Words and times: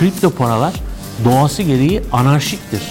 kripto 0.00 0.30
paralar 0.30 0.74
doğası 1.24 1.62
gereği 1.62 2.02
anarşiktir. 2.12 2.82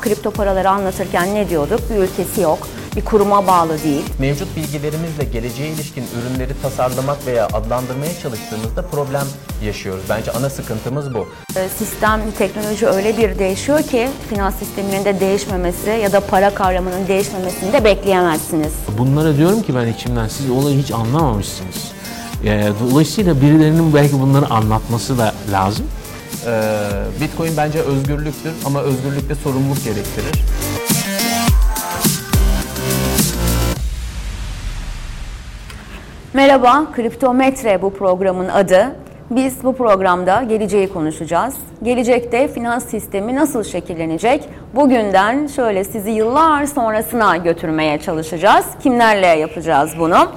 Kripto 0.00 0.30
paraları 0.30 0.70
anlatırken 0.70 1.34
ne 1.34 1.48
diyorduk? 1.50 1.80
Bir 1.90 1.96
ülkesi 1.96 2.40
yok, 2.40 2.68
bir 2.96 3.04
kuruma 3.04 3.46
bağlı 3.46 3.82
değil. 3.82 4.02
Mevcut 4.18 4.56
bilgilerimizle 4.56 5.24
geleceğe 5.24 5.68
ilişkin 5.70 6.04
ürünleri 6.20 6.52
tasarlamak 6.62 7.26
veya 7.26 7.46
adlandırmaya 7.46 8.10
çalıştığımızda 8.22 8.82
problem 8.82 9.24
yaşıyoruz. 9.64 10.04
Bence 10.08 10.32
ana 10.32 10.50
sıkıntımız 10.50 11.14
bu. 11.14 11.28
Ee, 11.56 11.68
Sistem, 11.78 12.20
teknoloji 12.38 12.86
öyle 12.86 13.16
bir 13.16 13.38
değişiyor 13.38 13.82
ki 13.82 14.08
finans 14.30 14.54
sisteminin 14.58 15.04
de 15.04 15.20
değişmemesi 15.20 15.90
ya 15.90 16.12
da 16.12 16.20
para 16.20 16.54
kavramının 16.54 17.08
değişmemesini 17.08 17.72
de 17.72 17.84
bekleyemezsiniz. 17.84 18.72
Bunlara 18.98 19.36
diyorum 19.36 19.62
ki 19.62 19.74
ben 19.74 19.86
içimden 19.86 20.28
siz 20.28 20.50
olayı 20.50 20.78
hiç 20.82 20.90
anlamamışsınız. 20.90 21.92
Ee, 22.44 22.68
Dolayısıyla 22.90 23.40
birilerinin 23.40 23.94
belki 23.94 24.20
bunları 24.20 24.46
anlatması 24.50 25.18
da 25.18 25.34
lazım. 25.52 25.86
Ee, 26.46 26.50
Bitcoin 27.20 27.56
bence 27.56 27.80
özgürlüktür 27.80 28.52
ama 28.66 28.80
özgürlükte 28.82 29.34
sorumluluk 29.34 29.84
gerektirir. 29.84 30.44
Merhaba, 36.34 36.86
Kriptometre 36.92 37.82
bu 37.82 37.94
programın 37.94 38.48
adı. 38.48 38.96
Biz 39.30 39.64
bu 39.64 39.76
programda 39.76 40.42
geleceği 40.42 40.92
konuşacağız. 40.92 41.54
Gelecekte 41.82 42.48
finans 42.48 42.84
sistemi 42.84 43.34
nasıl 43.34 43.64
şekillenecek? 43.64 44.48
Bugünden 44.74 45.46
şöyle 45.46 45.84
sizi 45.84 46.10
yıllar 46.10 46.66
sonrasına 46.66 47.36
götürmeye 47.36 47.98
çalışacağız. 47.98 48.66
Kimlerle 48.82 49.26
yapacağız 49.26 49.90
bunu? 49.98 50.28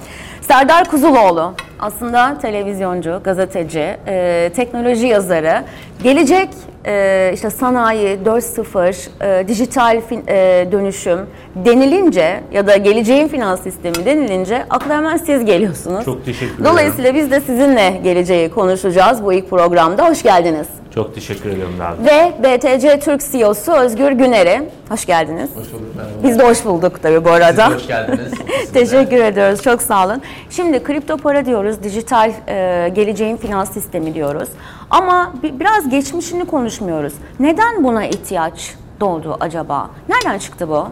Serdar 0.49 0.85
Kuzuloğlu 0.85 1.53
aslında 1.80 2.38
televizyoncu, 2.41 3.21
gazeteci, 3.23 3.98
e, 4.08 4.52
teknoloji 4.55 5.08
yazarı. 5.08 5.64
Gelecek 6.03 6.50
e, 6.86 7.31
işte 7.33 7.50
sanayi 7.50 8.19
4.0, 8.25 9.42
e, 9.42 9.47
dijital 9.47 10.02
fin, 10.02 10.23
e, 10.27 10.67
dönüşüm 10.72 11.20
denilince 11.55 12.44
ya 12.52 12.67
da 12.67 12.77
geleceğin 12.77 13.27
finans 13.27 13.61
sistemi 13.61 14.05
denilince 14.05 14.66
akla 14.70 14.97
hemen 14.97 15.17
siz 15.17 15.45
geliyorsunuz. 15.45 16.05
Çok 16.05 16.25
teşekkür 16.25 16.66
Dolayısıyla 16.66 17.16
biz 17.16 17.31
de 17.31 17.42
sizinle 17.42 18.00
geleceği 18.03 18.50
konuşacağız 18.50 19.23
bu 19.23 19.33
ilk 19.33 19.50
programda. 19.50 20.09
Hoş 20.09 20.23
geldiniz. 20.23 20.67
Çok 20.95 21.16
teşekkür 21.16 21.50
ediyorum 21.50 21.73
Davi. 21.80 22.06
Ve 22.06 22.34
BTC 22.44 23.00
Türk 23.00 23.22
CEO'su 23.32 23.73
Özgür 23.73 24.12
Güner'i. 24.12 24.70
Hoş 24.90 25.06
geldiniz. 25.06 25.50
Hoş 25.56 25.73
bulduk 25.73 25.95
merhaba. 25.95 26.14
Biz 26.23 26.40
de 26.40 26.44
hoş 26.50 26.66
bulduk 26.66 27.02
tabii 27.02 27.26
bu 27.26 27.30
arada. 27.30 27.64
Siz 27.66 27.72
de 27.72 27.76
hoş 27.76 27.88
geldiniz. 27.88 28.32
Teşekkür 28.73 29.17
ediyoruz. 29.23 29.62
Çok 29.64 29.82
sağ 29.82 30.06
olun. 30.06 30.22
Şimdi 30.50 30.84
kripto 30.84 31.17
para 31.17 31.45
diyoruz, 31.45 31.84
dijital 31.84 32.32
e, 32.48 32.90
geleceğin 32.95 33.38
finans 33.38 33.72
sistemi 33.73 34.14
diyoruz. 34.14 34.50
Ama 34.90 35.34
bi- 35.44 35.60
biraz 35.60 35.90
geçmişini 35.90 36.45
konuşmuyoruz. 36.45 37.14
Neden 37.40 37.84
buna 37.84 38.06
ihtiyaç 38.06 38.76
doğdu 39.00 39.38
acaba? 39.40 39.90
Nereden 40.10 40.38
çıktı 40.40 40.70
bu? 40.70 40.88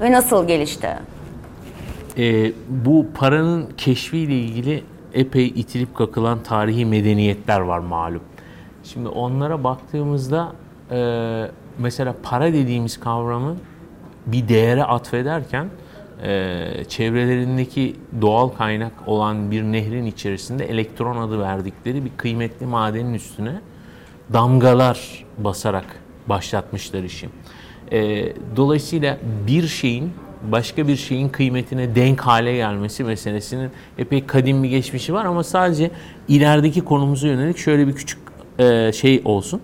Ve 0.00 0.12
nasıl 0.12 0.46
gelişti? 0.46 0.88
Ee, 2.18 2.52
bu 2.68 3.06
paranın 3.14 3.68
keşfiyle 3.76 4.34
ilgili 4.34 4.84
epey 5.14 5.46
itilip 5.46 5.94
kakılan 5.96 6.42
tarihi 6.42 6.86
medeniyetler 6.86 7.60
var 7.60 7.78
malum. 7.78 8.20
Şimdi 8.84 9.08
onlara 9.08 9.64
baktığımızda 9.64 10.52
e, 10.90 11.50
mesela 11.78 12.14
para 12.22 12.52
dediğimiz 12.52 13.00
kavramı 13.00 13.56
bir 14.26 14.48
değere 14.48 14.84
atfederken 14.84 15.68
e, 16.22 16.84
çevrelerindeki 16.88 17.96
doğal 18.20 18.48
kaynak 18.48 18.92
olan 19.06 19.50
bir 19.50 19.62
nehrin 19.62 20.06
içerisinde 20.06 20.64
elektron 20.64 21.16
adı 21.16 21.40
verdikleri 21.40 22.04
bir 22.04 22.10
kıymetli 22.16 22.66
madenin 22.66 23.14
üstüne 23.14 23.60
damgalar 24.32 25.24
basarak 25.38 25.84
başlatmışlar 26.26 27.02
işi. 27.02 27.28
E, 27.92 28.32
dolayısıyla 28.56 29.18
bir 29.46 29.66
şeyin 29.66 30.12
başka 30.52 30.88
bir 30.88 30.96
şeyin 30.96 31.28
kıymetine 31.28 31.94
denk 31.94 32.20
hale 32.20 32.56
gelmesi 32.56 33.04
meselesinin 33.04 33.70
epey 33.98 34.26
kadim 34.26 34.62
bir 34.62 34.68
geçmişi 34.68 35.14
var 35.14 35.24
ama 35.24 35.44
sadece 35.44 35.90
ilerideki 36.28 36.80
konumuza 36.80 37.26
yönelik 37.26 37.58
şöyle 37.58 37.88
bir 37.88 37.92
küçük 37.92 38.33
e, 38.58 38.92
şey 38.92 39.22
olsun. 39.24 39.60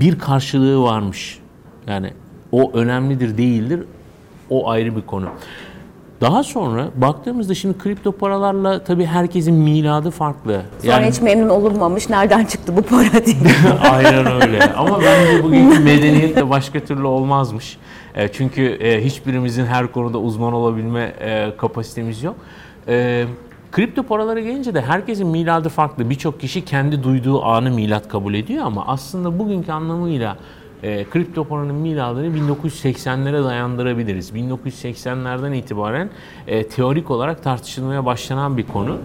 Bir 0.00 0.18
karşılığı 0.18 0.82
varmış. 0.82 1.38
Yani 1.86 2.10
o 2.52 2.72
önemlidir 2.72 3.38
değildir. 3.38 3.84
O 4.50 4.70
ayrı 4.70 4.96
bir 4.96 5.02
konu. 5.02 5.28
Daha 6.20 6.42
sonra 6.42 6.88
baktığımızda 6.96 7.54
şimdi 7.54 7.78
kripto 7.78 8.12
paralarla 8.12 8.84
tabii 8.84 9.06
herkesin 9.06 9.54
miladı 9.54 10.10
farklı. 10.10 10.62
Sonra 10.84 11.06
hiç 11.06 11.20
memnun 11.20 11.48
olunmamış. 11.48 12.08
Nereden 12.08 12.44
çıktı 12.44 12.76
bu 12.76 12.82
para 12.82 13.26
diye. 13.26 13.36
Aynen 13.90 14.42
öyle. 14.42 14.72
Ama 14.72 15.00
bence 15.00 15.42
bugünkü 15.44 15.78
medeniyet 15.78 16.36
de 16.36 16.50
başka 16.50 16.80
türlü 16.80 17.06
olmazmış. 17.06 17.78
E, 18.14 18.28
çünkü 18.28 18.62
e, 18.62 19.04
hiçbirimizin 19.04 19.66
her 19.66 19.92
konuda 19.92 20.18
uzman 20.18 20.52
olabilme 20.52 21.12
e, 21.20 21.56
kapasitemiz 21.58 22.22
yok. 22.22 22.36
E, 22.88 23.24
kripto 23.72 24.02
paralara 24.02 24.40
gelince 24.40 24.74
de 24.74 24.80
herkesin 24.80 25.26
miladı 25.26 25.68
farklı. 25.68 26.10
Birçok 26.10 26.40
kişi 26.40 26.64
kendi 26.64 27.02
duyduğu 27.02 27.44
anı 27.44 27.70
milat 27.70 28.08
kabul 28.08 28.34
ediyor 28.34 28.64
ama 28.64 28.84
aslında 28.86 29.38
bugünkü 29.38 29.72
anlamıyla 29.72 30.36
e, 30.82 31.04
kripto 31.04 31.44
paranın 31.44 31.74
miladını 31.74 32.26
1980'lere 32.26 33.44
dayandırabiliriz. 33.44 34.30
1980'lerden 34.30 35.52
itibaren 35.52 36.10
e, 36.46 36.68
teorik 36.68 37.10
olarak 37.10 37.42
tartışılmaya 37.42 38.06
başlanan 38.06 38.56
bir 38.56 38.66
konu. 38.66 38.96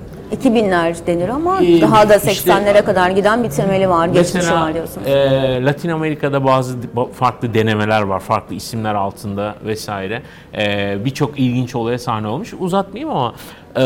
2000'ler 0.44 1.08
denir 1.08 1.30
ama 1.30 1.62
Ee, 1.64 1.82
daha 1.82 2.10
da 2.10 2.16
işte- 2.16 2.32
80'lere 2.52 2.86
kadar 2.86 3.10
giden 3.10 3.44
bir 3.44 3.50
temeli 3.50 3.90
var, 3.90 4.08
geçmişi 4.08 4.52
var 4.52 4.74
diyorsunuz. 4.74 5.08
e, 5.08 5.66
Latin 5.66 5.90
Amerika'da 5.90 6.46
bazı 6.46 6.78
farklı 7.14 7.54
denemeler 7.54 8.02
var, 8.02 8.20
farklı 8.20 8.56
isimler 8.56 8.96
altında 8.96 9.56
vesaire. 9.66 10.22
E, 10.58 10.98
Birçok 11.06 11.40
ilginç 11.40 11.76
olaya 11.76 12.00
sahne 12.00 12.28
olmuş. 12.28 12.54
Uzatmayayım 12.60 13.10
ama 13.16 13.34
e, 13.78 13.82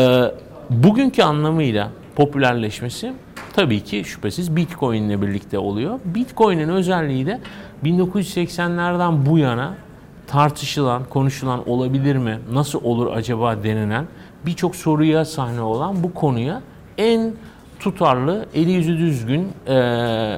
bugünkü 0.70 1.22
anlamıyla 1.22 1.90
popülerleşmesi 2.16 3.12
tabii 3.52 3.80
ki 3.80 4.02
şüphesiz 4.04 4.56
Bitcoin 4.56 5.02
ile 5.02 5.22
birlikte 5.22 5.58
oluyor. 5.58 6.00
Bitcoin'in 6.04 6.68
özelliği 6.68 7.26
de 7.26 7.40
1980'lerden 7.84 9.26
bu 9.26 9.38
yana 9.38 9.74
tartışılan, 10.26 11.04
konuşulan 11.04 11.68
olabilir 11.68 12.16
mi, 12.16 12.38
nasıl 12.52 12.84
olur 12.84 13.12
acaba 13.12 13.62
denilen 13.64 14.06
birçok 14.46 14.76
soruya 14.76 15.24
sahne 15.24 15.60
olan 15.60 16.02
bu 16.02 16.14
konuya 16.14 16.62
en 16.98 17.32
tutarlı, 17.80 18.46
eli 18.54 18.70
yüzü 18.70 18.98
düzgün, 18.98 19.48
e, 19.66 19.72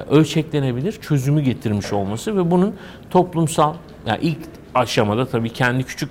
ölçeklenebilir 0.09 0.91
çözümü 0.91 1.41
getirmiş 1.41 1.93
olması 1.93 2.37
ve 2.37 2.51
bunun 2.51 2.75
toplumsal, 3.09 3.73
yani 4.05 4.19
ilk 4.21 4.37
aşamada 4.75 5.25
tabii 5.25 5.49
kendi 5.49 5.83
küçük 5.83 6.09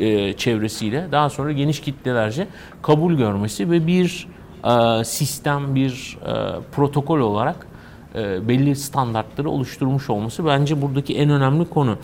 e, 0.00 0.32
çevresiyle 0.32 1.08
daha 1.12 1.30
sonra 1.30 1.52
geniş 1.52 1.80
kitlelerce 1.80 2.46
kabul 2.82 3.14
görmesi 3.14 3.70
ve 3.70 3.86
bir 3.86 4.26
e, 4.64 5.04
sistem, 5.04 5.74
bir 5.74 6.18
e, 6.26 6.60
protokol 6.72 7.18
olarak 7.18 7.66
e, 8.14 8.48
belli 8.48 8.76
standartları 8.76 9.50
oluşturmuş 9.50 10.10
olması 10.10 10.46
bence 10.46 10.82
buradaki 10.82 11.16
en 11.16 11.30
önemli 11.30 11.68
konu. 11.68 11.98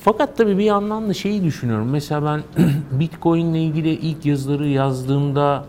Fakat 0.00 0.36
tabii 0.36 0.58
bir 0.58 0.64
yandan 0.64 1.08
da 1.08 1.14
şeyi 1.14 1.44
düşünüyorum. 1.44 1.88
Mesela 1.90 2.24
ben 2.56 2.64
Bitcoin 3.00 3.46
ile 3.46 3.62
ilgili 3.62 3.90
ilk 3.90 4.26
yazıları 4.26 4.68
yazdığımda 4.68 5.64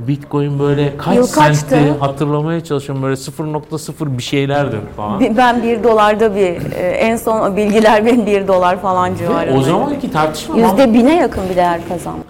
Bitcoin 0.00 0.58
böyle 0.58 0.96
kaç 0.96 1.16
kaçtı? 1.16 1.34
sentti 1.34 1.94
hatırlamaya 2.00 2.64
çalışıyorum. 2.64 3.02
Böyle 3.02 3.14
0.0 3.14 4.18
bir 4.18 4.22
şeylerdi 4.22 4.76
falan. 4.96 5.36
Ben 5.36 5.62
1 5.62 5.84
dolarda 5.84 6.34
bir, 6.36 6.72
e, 6.72 6.88
en 6.88 7.16
son 7.16 7.56
bilgiler 7.56 8.06
benim 8.06 8.26
1 8.26 8.48
dolar 8.48 8.80
falan 8.80 9.14
civarında. 9.14 9.58
o 9.58 9.62
zamanki 9.62 10.10
tartışma 10.10 10.56
Yüzde 10.56 10.94
bine 10.94 11.16
yakın 11.16 11.42
bir 11.50 11.56
değer 11.56 11.80
kazandı. 11.88 12.24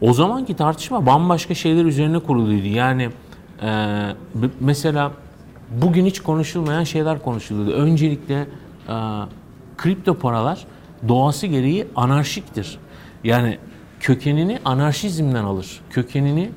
O 0.00 0.12
zamanki 0.12 0.56
tartışma 0.56 1.06
bambaşka 1.06 1.54
şeyler 1.54 1.84
üzerine 1.84 2.18
kuruluydu. 2.18 2.66
Yani 2.66 3.08
e, 3.62 3.68
mesela 4.60 5.10
bugün 5.82 6.06
hiç 6.06 6.20
konuşulmayan 6.20 6.84
şeyler 6.84 7.22
konuşuluyordu. 7.22 7.72
Öncelikle 7.72 8.34
e, 8.88 8.94
kripto 9.76 10.14
paralar 10.14 10.66
doğası 11.08 11.46
gereği 11.46 11.86
anarşiktir. 11.96 12.78
Yani 13.24 13.58
kökenini 14.00 14.58
anarşizmden 14.64 15.44
alır. 15.44 15.80
Kökenini 15.90 16.50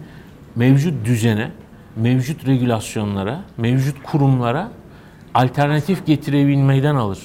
mevcut 0.55 1.05
düzene, 1.05 1.51
mevcut 1.95 2.47
regülasyonlara, 2.47 3.39
mevcut 3.57 4.03
kurumlara 4.03 4.69
alternatif 5.33 6.05
getirebilmeden 6.05 6.95
alır. 6.95 7.19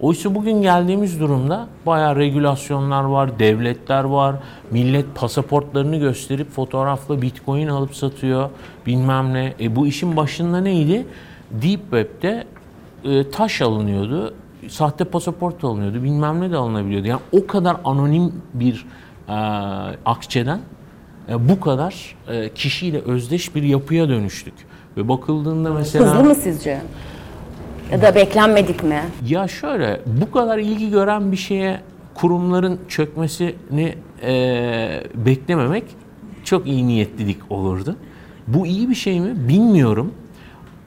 Oysa 0.00 0.34
bugün 0.34 0.62
geldiğimiz 0.62 1.20
durumda 1.20 1.68
bayağı 1.86 2.16
regülasyonlar 2.16 3.04
var, 3.04 3.38
devletler 3.38 4.04
var. 4.04 4.36
Millet 4.70 5.14
pasaportlarını 5.14 5.96
gösterip 5.96 6.50
fotoğrafla 6.50 7.22
bitcoin 7.22 7.68
alıp 7.68 7.96
satıyor 7.96 8.50
bilmem 8.86 9.34
ne. 9.34 9.54
E 9.60 9.76
bu 9.76 9.86
işin 9.86 10.16
başında 10.16 10.60
neydi? 10.60 11.06
Deep 11.50 11.80
Web'de 11.80 12.44
e, 13.04 13.30
taş 13.30 13.62
alınıyordu, 13.62 14.34
sahte 14.68 15.04
pasaport 15.04 15.64
alınıyordu, 15.64 16.02
bilmem 16.02 16.40
ne 16.40 16.50
de 16.50 16.56
alınabiliyordu. 16.56 17.06
Yani 17.08 17.20
o 17.32 17.46
kadar 17.46 17.76
anonim 17.84 18.42
bir 18.54 18.86
e, 19.28 19.32
akçeden 20.04 20.60
bu 21.28 21.60
kadar 21.60 22.16
e, 22.28 22.48
kişiyle 22.54 22.98
özdeş 22.98 23.54
bir 23.54 23.62
yapıya 23.62 24.08
dönüştük. 24.08 24.54
Ve 24.96 25.08
bakıldığında 25.08 25.72
mesela... 25.72 26.06
Hızlı 26.06 26.24
mı 26.24 26.34
sizce? 26.34 26.80
Ya 27.92 28.02
da 28.02 28.14
beklenmedik 28.14 28.84
mi? 28.84 29.02
Ya 29.28 29.48
şöyle 29.48 30.00
bu 30.06 30.30
kadar 30.30 30.58
ilgi 30.58 30.90
gören 30.90 31.32
bir 31.32 31.36
şeye 31.36 31.80
kurumların 32.14 32.80
çökmesini 32.88 33.94
e, 34.22 35.02
beklememek 35.14 35.84
çok 36.44 36.66
iyi 36.66 36.86
niyetlilik 36.86 37.38
olurdu. 37.50 37.96
Bu 38.46 38.66
iyi 38.66 38.90
bir 38.90 38.94
şey 38.94 39.20
mi 39.20 39.48
bilmiyorum. 39.48 40.12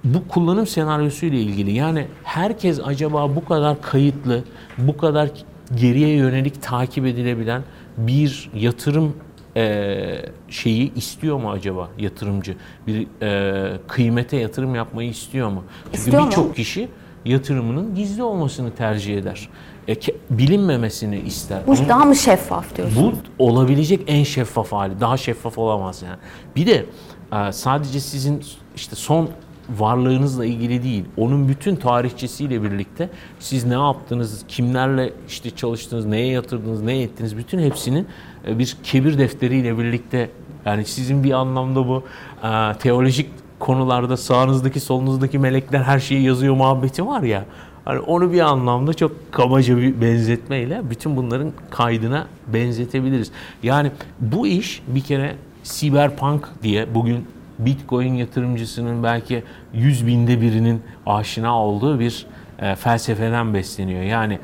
Bu 0.04 0.28
kullanım 0.28 0.68
senaryosu 0.68 1.26
ile 1.26 1.42
ilgili 1.42 1.72
yani 1.72 2.08
herkes 2.24 2.80
acaba 2.86 3.36
bu 3.36 3.46
kadar 3.46 3.82
kayıtlı, 3.82 4.44
bu 4.78 4.98
kadar 4.98 5.30
geriye 5.76 6.10
yönelik 6.10 6.62
takip 6.62 7.06
edilebilen 7.06 7.62
bir 7.98 8.50
yatırım 8.56 9.14
e, 9.58 10.26
şeyi 10.50 10.94
istiyor 10.94 11.38
mu 11.38 11.52
acaba 11.52 11.90
yatırımcı? 11.98 12.56
Bir 12.88 13.08
e, 13.22 13.78
kıymete 13.88 14.38
yatırım 14.38 14.76
yapmayı 14.76 15.10
istiyor 15.10 15.50
mu? 15.50 15.64
Çünkü 15.94 16.18
birçok 16.18 16.56
kişi 16.56 16.90
yatırımının 17.26 17.96
gizli 17.96 18.24
olmasını 18.24 18.72
tercih 18.72 19.18
eder. 19.18 19.50
E, 19.88 19.94
ke- 19.94 20.16
bilinmemesini 20.30 21.20
ister. 21.20 21.60
Bu 21.68 21.72
Ama- 21.72 21.90
daha 21.90 22.06
mı 22.06 22.16
şeffaf 22.16 22.76
diyorsun? 22.78 23.14
bu 23.40 23.44
olabilecek 23.46 24.02
en 24.08 24.24
şeffaf 24.24 24.72
hali. 24.72 25.00
Daha 25.00 25.18
şeffaf 25.18 25.58
olamaz 25.58 26.02
yani. 26.02 26.18
Bir 26.56 26.68
de 26.68 26.86
e, 27.34 27.52
sadece 27.52 28.00
sizin 28.00 28.44
işte 28.76 28.96
son 28.96 29.30
varlığınızla 29.70 30.46
ilgili 30.46 30.84
değil. 30.84 31.06
Onun 31.18 31.48
bütün 31.48 31.76
tarihçesiyle 31.76 32.64
birlikte 32.64 33.10
siz 33.40 33.66
ne 33.66 33.74
yaptınız, 33.74 34.46
kimlerle 34.48 35.14
işte 35.28 35.50
çalıştınız, 35.50 36.06
neye 36.06 36.28
yatırdınız, 36.28 36.82
ne 36.82 37.02
ettiniz 37.02 37.38
bütün 37.38 37.60
hepsinin 37.60 38.08
bir 38.48 38.78
kebir 38.84 39.18
defteriyle 39.18 39.78
birlikte 39.78 40.30
yani 40.66 40.86
sizin 40.86 41.24
bir 41.24 41.32
anlamda 41.32 41.88
bu 41.88 42.04
e, 42.44 42.78
teolojik 42.80 43.30
konularda 43.60 44.18
sağınızdaki 44.18 44.80
solunuzdaki 44.80 45.40
melekler 45.40 45.80
her 45.80 46.00
şeyi 46.00 46.24
yazıyor 46.24 46.56
muhabbeti 46.56 47.08
var 47.08 47.22
ya. 47.22 47.46
Hani 47.86 48.00
onu 48.00 48.34
bir 48.34 48.40
anlamda 48.40 48.94
çok 48.94 49.32
kabaca 49.32 49.78
bir 49.78 50.02
benzetmeyle 50.02 50.82
bütün 50.90 51.18
bunların 51.18 51.52
kaydına 51.70 52.28
benzetebiliriz. 52.48 53.32
Yani 53.64 53.92
bu 54.20 54.48
iş 54.48 54.82
bir 54.88 55.02
kere 55.02 55.36
siberpunk 55.64 56.50
diye 56.64 56.96
bugün 56.96 57.26
Bitcoin 57.60 58.14
yatırımcısının 58.14 59.04
belki 59.04 59.44
100 59.74 60.08
binde 60.08 60.42
birinin 60.42 60.82
aşina 61.06 61.62
olduğu 61.62 62.00
bir 62.00 62.26
e, 62.60 62.76
felsefeden 62.76 63.54
besleniyor. 63.54 64.02
Yani 64.02 64.40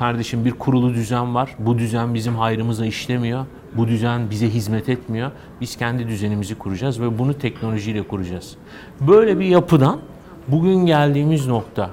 kardeşim 0.00 0.44
bir 0.44 0.50
kurulu 0.50 0.94
düzen 0.94 1.34
var. 1.34 1.54
Bu 1.58 1.78
düzen 1.78 2.14
bizim 2.14 2.34
hayrımıza 2.34 2.86
işlemiyor. 2.86 3.46
Bu 3.76 3.88
düzen 3.88 4.30
bize 4.30 4.48
hizmet 4.48 4.88
etmiyor. 4.88 5.30
Biz 5.60 5.76
kendi 5.76 6.08
düzenimizi 6.08 6.54
kuracağız 6.54 7.00
ve 7.00 7.18
bunu 7.18 7.38
teknolojiyle 7.38 8.02
kuracağız. 8.02 8.56
Böyle 9.00 9.38
bir 9.38 9.44
yapıdan 9.44 9.98
bugün 10.48 10.86
geldiğimiz 10.86 11.46
nokta 11.46 11.90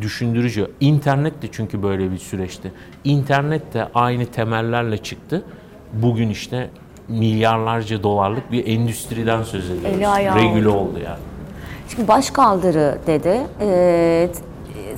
düşündürücü. 0.00 0.70
İnternet 0.80 1.42
de 1.42 1.46
çünkü 1.52 1.82
böyle 1.82 2.12
bir 2.12 2.18
süreçti. 2.18 2.72
İnternet 3.04 3.74
de 3.74 3.88
aynı 3.94 4.26
temellerle 4.26 4.98
çıktı. 4.98 5.42
Bugün 5.92 6.28
işte 6.28 6.70
milyarlarca 7.08 8.02
dolarlık 8.02 8.52
bir 8.52 8.66
endüstriden 8.66 9.42
söz 9.42 9.70
ediyoruz. 9.70 10.00
Regüle 10.36 10.68
oldu. 10.68 10.98
yani. 11.04 11.18
Şimdi 11.88 12.08
başkaldırı 12.08 12.98
dedi. 13.06 13.40
Ee, 13.60 14.28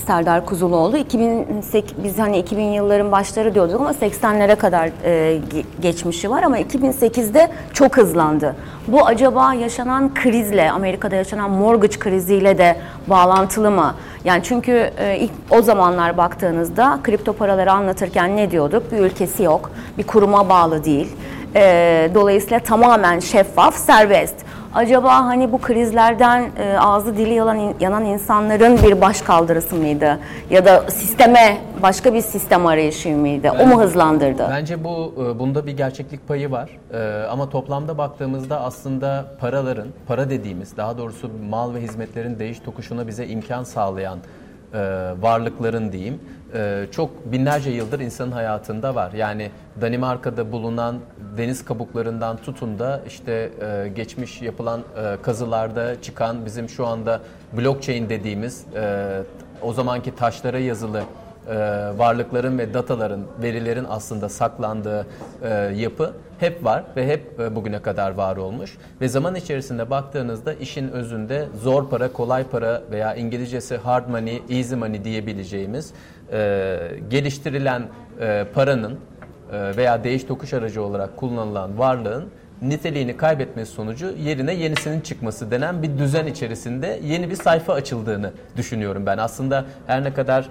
Serdar 0.07 0.47
Kuzuloğlu 0.47 0.97
2008 0.97 2.05
biz 2.05 2.19
hani 2.19 2.39
2000 2.39 2.63
yılların 2.65 3.13
başları 3.13 3.55
diyorduk 3.55 3.81
ama 3.81 3.91
80'lere 3.91 4.57
kadar 4.57 4.91
e, 5.05 5.11
ge- 5.53 5.65
geçmişi 5.81 6.31
var 6.31 6.43
ama 6.43 6.59
2008'de 6.61 7.51
çok 7.73 7.97
hızlandı. 7.97 8.57
Bu 8.89 9.07
acaba 9.07 9.55
yaşanan 9.55 10.15
krizle 10.15 10.71
Amerika'da 10.71 11.17
yaşanan 11.17 11.51
mortgage 11.51 11.99
kriziyle 11.99 12.59
de 12.59 12.77
bağlantılı 13.07 13.71
mı? 13.71 13.95
Yani 14.25 14.43
çünkü 14.43 14.91
e, 14.99 15.19
ilk 15.19 15.31
o 15.51 15.63
zamanlar 15.63 16.17
baktığınızda 16.17 16.99
kripto 17.03 17.33
paraları 17.33 17.73
anlatırken 17.73 18.37
ne 18.37 18.51
diyorduk? 18.51 18.93
Bir 18.93 18.99
ülkesi 18.99 19.43
yok, 19.43 19.71
bir 19.99 20.03
kuruma 20.07 20.49
bağlı 20.49 20.85
değil. 20.85 21.09
E, 21.55 22.11
dolayısıyla 22.15 22.59
tamamen 22.59 23.19
şeffaf, 23.19 23.77
serbest. 23.77 24.35
Acaba 24.75 25.15
hani 25.27 25.53
bu 25.53 25.59
krizlerden 25.61 26.51
e, 26.59 26.79
ağzı 26.79 27.17
dili 27.17 27.35
yalan, 27.35 27.75
yanan 27.81 28.05
insanların 28.05 28.79
bir 28.83 29.01
baş 29.01 29.23
kaldırısı 29.23 29.77
mıydı? 29.77 30.19
Ya 30.51 30.65
da 30.65 30.91
sisteme, 30.91 31.59
başka 31.83 32.15
bir 32.15 32.21
sistem 32.21 32.67
arayışı 32.67 33.09
mıydı? 33.09 33.51
O 33.63 33.67
mu 33.67 33.81
hızlandırdı? 33.81 34.47
Bence 34.51 34.85
bu 34.85 35.15
e, 35.19 35.39
bunda 35.39 35.67
bir 35.67 35.77
gerçeklik 35.77 36.29
payı 36.29 36.51
var. 36.51 36.71
E, 36.95 37.27
Ama 37.31 37.51
toplamda 37.51 37.99
baktığımızda 37.99 38.61
aslında 38.61 39.25
paraların, 39.41 39.89
para 40.09 40.31
dediğimiz, 40.31 40.77
daha 40.77 40.99
doğrusu 40.99 41.31
mal 41.51 41.75
ve 41.75 41.81
hizmetlerin 41.81 42.39
değiş 42.39 42.59
tokuşuna 42.61 43.07
bize 43.07 43.27
imkan 43.27 43.65
sağlayan 43.65 44.19
e, 44.75 44.79
varlıkların 45.21 45.93
diyeyim, 45.93 46.21
e, 46.55 46.87
çok 46.91 47.33
binlerce 47.33 47.71
yıldır 47.71 48.01
insanın 48.01 48.33
hayatında 48.33 48.95
var. 48.95 49.13
Yani 49.13 49.51
Danimarka'da 49.81 50.53
bulunan 50.53 50.99
deniz 51.37 51.65
kabuklarından 51.65 52.37
tutun 52.37 52.79
da 52.79 53.03
işte 53.07 53.51
e, 53.61 53.89
geçmiş 53.89 54.43
yapılan 54.43 54.81
e, 54.81 55.17
kazılarda 55.23 56.03
çıkan 56.03 56.47
bizim 56.47 56.69
şu 56.69 56.87
anda 56.87 57.21
blockchain 57.53 58.09
dediğimiz 58.09 58.65
e, 58.77 59.23
o 59.63 59.73
zamanki 59.73 60.15
taşlara 60.15 60.59
yazılı 60.59 61.03
e, 61.51 61.55
varlıkların 61.99 62.59
ve 62.59 62.75
dataların, 62.75 63.21
verilerin 63.43 63.87
aslında 63.89 64.29
saklandığı 64.29 65.07
e, 65.43 65.49
yapı 65.77 66.13
hep 66.39 66.65
var 66.65 66.85
ve 66.97 67.07
hep 67.07 67.41
e, 67.41 67.57
bugüne 67.57 67.83
kadar 67.83 68.11
var 68.11 68.37
olmuş. 68.37 68.79
Ve 69.01 69.09
zaman 69.09 69.35
içerisinde 69.35 69.91
baktığınızda 69.91 70.55
işin 70.55 70.89
özünde 70.89 71.49
zor 71.63 71.91
para, 71.91 72.13
kolay 72.13 72.45
para 72.45 72.83
veya 72.91 73.15
İngilizcesi 73.15 73.77
hard 73.77 74.09
money, 74.09 74.43
easy 74.51 74.75
money 74.75 75.05
diyebileceğimiz 75.05 75.93
e, 76.33 76.79
geliştirilen 77.11 77.83
e, 78.21 78.47
paranın 78.55 78.99
e, 79.53 79.77
veya 79.77 80.05
değiş 80.05 80.25
tokuş 80.25 80.55
aracı 80.55 80.83
olarak 80.83 81.17
kullanılan 81.17 81.79
varlığın 81.79 82.25
niteliğini 82.63 83.17
kaybetmesi 83.17 83.73
sonucu 83.73 84.11
yerine 84.19 84.55
yenisinin 84.55 85.01
çıkması 85.01 85.51
denen 85.51 85.83
bir 85.83 85.99
düzen 85.99 86.27
içerisinde 86.27 87.01
yeni 87.05 87.31
bir 87.31 87.37
sayfa 87.37 87.73
açıldığını 87.73 88.33
düşünüyorum 88.57 89.07
ben. 89.07 89.19
Aslında 89.19 89.65
her 89.87 90.05
ne 90.05 90.15
kadar 90.15 90.51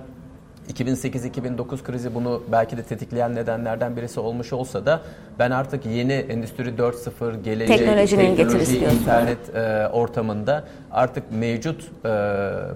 2008-2009 0.69 1.83
krizi 1.83 2.15
bunu 2.15 2.43
belki 2.51 2.77
de 2.77 2.83
tetikleyen 2.83 3.35
nedenlerden 3.35 3.97
birisi 3.97 4.19
olmuş 4.19 4.53
olsa 4.53 4.85
da 4.85 5.01
ben 5.39 5.51
artık 5.51 5.85
yeni 5.85 6.13
Endüstri 6.13 6.69
4.0 6.69 7.41
gelecek 7.43 7.77
Teknolojinin 7.77 8.37
diyorsun. 8.37 8.73
internet 8.99 9.55
e, 9.55 9.87
ortamında 9.87 10.63
artık 10.91 11.23
mevcut 11.31 11.81
e, 11.83 12.09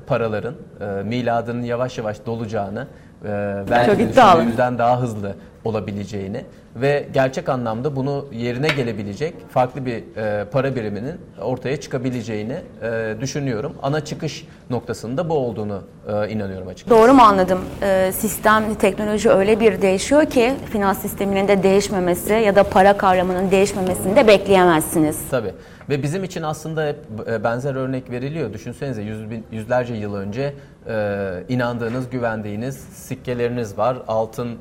paraların 0.07 0.55
e, 0.81 1.03
miladının 1.03 1.61
yavaş 1.63 1.97
yavaş 1.97 2.25
dolacağını 2.25 2.87
e, 3.25 3.27
belki 3.71 3.89
Çok 3.89 3.99
de 3.99 4.03
iddialı. 4.03 4.31
düşündüğümüzden 4.31 4.77
daha 4.77 5.01
hızlı 5.01 5.35
olabileceğini 5.65 6.45
ve 6.75 7.07
gerçek 7.13 7.49
anlamda 7.49 7.95
bunu 7.95 8.25
yerine 8.31 8.67
gelebilecek 8.67 9.33
farklı 9.49 9.85
bir 9.85 10.17
e, 10.17 10.45
para 10.45 10.75
biriminin 10.75 11.15
ortaya 11.41 11.77
çıkabileceğini 11.81 12.57
e, 12.81 13.15
düşünüyorum. 13.21 13.73
Ana 13.83 14.05
çıkış 14.05 14.47
noktasında 14.69 15.29
bu 15.29 15.33
olduğunu 15.33 15.81
e, 16.07 16.29
inanıyorum 16.29 16.67
açıkçası. 16.67 17.01
Doğru 17.01 17.13
mu 17.13 17.21
anladım? 17.21 17.59
Ee, 17.81 18.11
sistem, 18.15 18.75
teknoloji 18.75 19.29
öyle 19.29 19.59
bir 19.59 19.81
değişiyor 19.81 20.25
ki 20.25 20.53
finans 20.71 21.01
sisteminin 21.01 21.47
de 21.47 21.63
değişmemesi 21.63 22.33
ya 22.33 22.55
da 22.55 22.63
para 22.63 22.97
kavramının 22.97 23.51
değişmemesini 23.51 24.15
de 24.15 24.27
bekleyemezsiniz. 24.27 25.17
Tabii. 25.31 25.51
Ve 25.89 26.03
bizim 26.03 26.23
için 26.23 26.41
aslında 26.41 26.87
hep 26.87 26.97
e, 27.27 27.43
benzer 27.43 27.75
örnek 27.75 28.11
veriliyor. 28.11 28.53
Düşünsenize 28.53 29.01
yüz 29.01 29.29
bin, 29.29 29.45
yüzlerce 29.51 29.93
yıl 29.93 30.15
önce 30.15 30.53
e, 30.87 31.43
inandığınız, 31.49 32.09
güvendiğiniz 32.09 32.75
sikkeleriniz 32.75 33.77
var, 33.77 33.97
altın 34.07 34.51
e, 34.51 34.55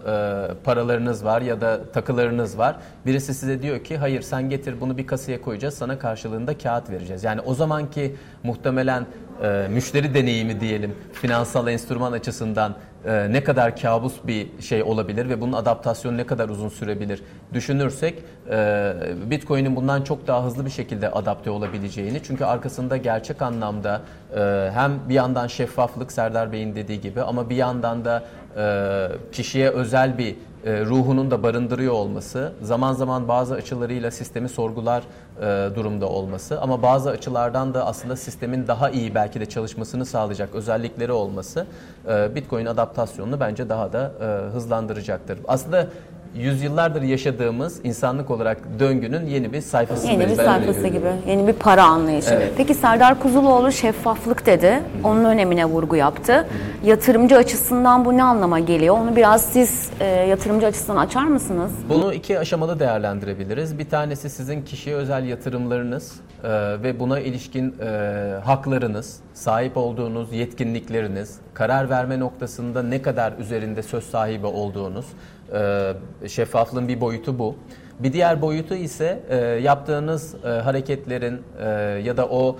paralarınız 0.64 1.25
var 1.25 1.43
ya 1.43 1.61
da 1.61 1.81
takılarınız 1.93 2.59
var. 2.59 2.76
Birisi 3.07 3.35
size 3.35 3.62
diyor 3.62 3.85
ki 3.85 3.97
hayır 3.97 4.23
sen 4.23 4.50
getir 4.50 4.81
bunu 4.81 4.99
bir 4.99 5.07
kasaya 5.07 5.41
koyacağız 5.41 5.75
sana 5.75 5.99
karşılığında 5.99 6.59
kağıt 6.59 6.91
vereceğiz. 6.91 7.25
Yani 7.25 7.41
o 7.41 7.55
zamanki 7.55 8.17
muhtemelen 8.43 9.07
e, 9.43 9.69
müşteri 9.71 10.14
deneyimi 10.14 10.61
diyelim 10.61 10.95
finansal 11.12 11.69
enstrüman 11.69 12.12
açısından 12.12 12.75
e, 13.06 13.32
ne 13.32 13.44
kadar 13.44 13.76
kabus 13.76 14.14
bir 14.26 14.49
şey 14.61 14.82
olabilir 14.82 15.28
ve 15.28 15.40
bunun 15.40 15.52
adaptasyonu 15.52 16.16
ne 16.16 16.26
kadar 16.26 16.49
uzun 16.49 16.68
sürebilir 16.68 17.23
düşünürsek 17.52 18.14
e, 18.50 18.94
Bitcoin'in 19.30 19.76
bundan 19.76 20.02
çok 20.02 20.26
daha 20.26 20.44
hızlı 20.44 20.66
bir 20.66 20.71
şekilde 20.71 21.11
adapte 21.11 21.50
olabileceğini 21.50 22.23
çünkü 22.23 22.44
arkasında 22.44 22.97
gerçek 22.97 23.42
anlamda 23.42 24.02
e, 24.37 24.71
hem 24.75 24.92
bir 25.09 25.14
yandan 25.14 25.47
şeffaflık 25.47 26.12
Serdar 26.12 26.52
Bey'in 26.52 26.75
dediği 26.75 27.00
gibi 27.00 27.23
ama 27.23 27.50
bir 27.50 27.56
yandan 27.56 28.04
da 28.04 28.25
e, 28.56 29.09
kişiye 29.32 29.71
özel 29.71 30.18
bir 30.18 30.37
ruhunun 30.66 31.31
da 31.31 31.42
barındırıyor 31.42 31.92
olması, 31.92 32.52
zaman 32.62 32.92
zaman 32.92 33.28
bazı 33.28 33.54
açılarıyla 33.54 34.11
sistemi 34.11 34.49
sorgular 34.49 35.02
e, 35.40 35.75
durumda 35.75 36.09
olması 36.09 36.61
ama 36.61 36.83
bazı 36.83 37.11
açılardan 37.11 37.75
da 37.75 37.87
aslında 37.87 38.16
sistemin 38.16 38.66
daha 38.66 38.90
iyi 38.90 39.14
belki 39.14 39.40
de 39.40 39.47
çalışmasını 39.47 40.07
sağlayacak 40.07 40.54
özellikleri 40.54 41.12
olması 41.12 41.66
e, 42.09 42.35
Bitcoin 42.35 42.66
adaptasyonunu 42.66 43.40
bence 43.40 43.69
daha 43.69 43.92
da 43.92 44.12
e, 44.21 44.54
hızlandıracaktır. 44.54 45.38
Aslında 45.49 45.88
yüzyıllardır 46.35 47.03
yaşadığımız 47.03 47.81
insanlık 47.85 48.31
olarak 48.31 48.59
döngünün 48.79 49.27
yeni 49.27 49.53
bir 49.53 49.61
sayfası. 49.61 50.07
Yeni 50.07 50.29
bir 50.29 50.35
sayfası 50.35 50.89
gibi. 50.89 51.09
Yeni 51.27 51.47
bir 51.47 51.53
para 51.53 51.85
anlayışı. 51.85 52.35
Evet. 52.35 52.53
Peki 52.57 52.75
Serdar 52.75 53.21
Kuzuloğlu 53.21 53.73
şeffaflık 53.73 54.47
dedi. 54.47 54.83
Onun 55.05 55.25
önemine 55.25 55.65
vurgu 55.65 55.97
yaptı. 55.97 56.47
Yatırımcı 56.85 57.37
açısından 57.37 58.05
bu 58.05 58.17
ne 58.17 58.23
anlama 58.23 58.59
geliyor? 58.59 58.99
Onu 58.99 59.17
biraz 59.17 59.45
siz 59.45 59.91
e, 60.01 60.05
yatırımcı 60.07 60.67
açısından 60.67 60.97
açar 60.97 61.25
mısınız? 61.25 61.73
Bunu 61.89 62.15
iki 62.15 62.39
aşamada 62.39 62.81
değerlendirebiliriz. 62.81 63.79
Bir 63.79 63.89
tanesi 63.89 64.31
sizin 64.31 64.62
kişiye 64.62 64.97
özel 64.97 65.25
yatırımlarınız 65.25 66.12
e, 66.45 66.49
ve 66.83 67.01
buna 67.01 67.21
ilişkin 67.21 67.75
e, 67.81 67.87
haklarınız, 68.45 69.17
sahip 69.35 69.77
olduğunuz 69.77 70.33
yetkinlikleriniz, 70.33 71.37
karar 71.55 71.91
verme 71.91 72.19
noktasında 72.19 72.83
ne 72.83 73.03
kadar 73.03 73.33
üzerinde 73.39 73.83
söz 73.83 74.05
sahibi 74.05 74.47
olduğunuz, 74.47 75.07
e, 75.54 76.28
şeffaflığın 76.28 76.88
bir 76.88 77.00
boyutu 77.00 77.38
bu. 77.38 77.56
Bir 77.99 78.12
diğer 78.12 78.42
boyutu 78.42 78.75
ise 78.75 79.21
e, 79.28 79.37
yaptığınız 79.37 80.35
e, 80.44 80.49
hareketlerin 80.49 81.40
e, 81.61 81.68
ya 82.04 82.16
da 82.16 82.28
o 82.28 82.56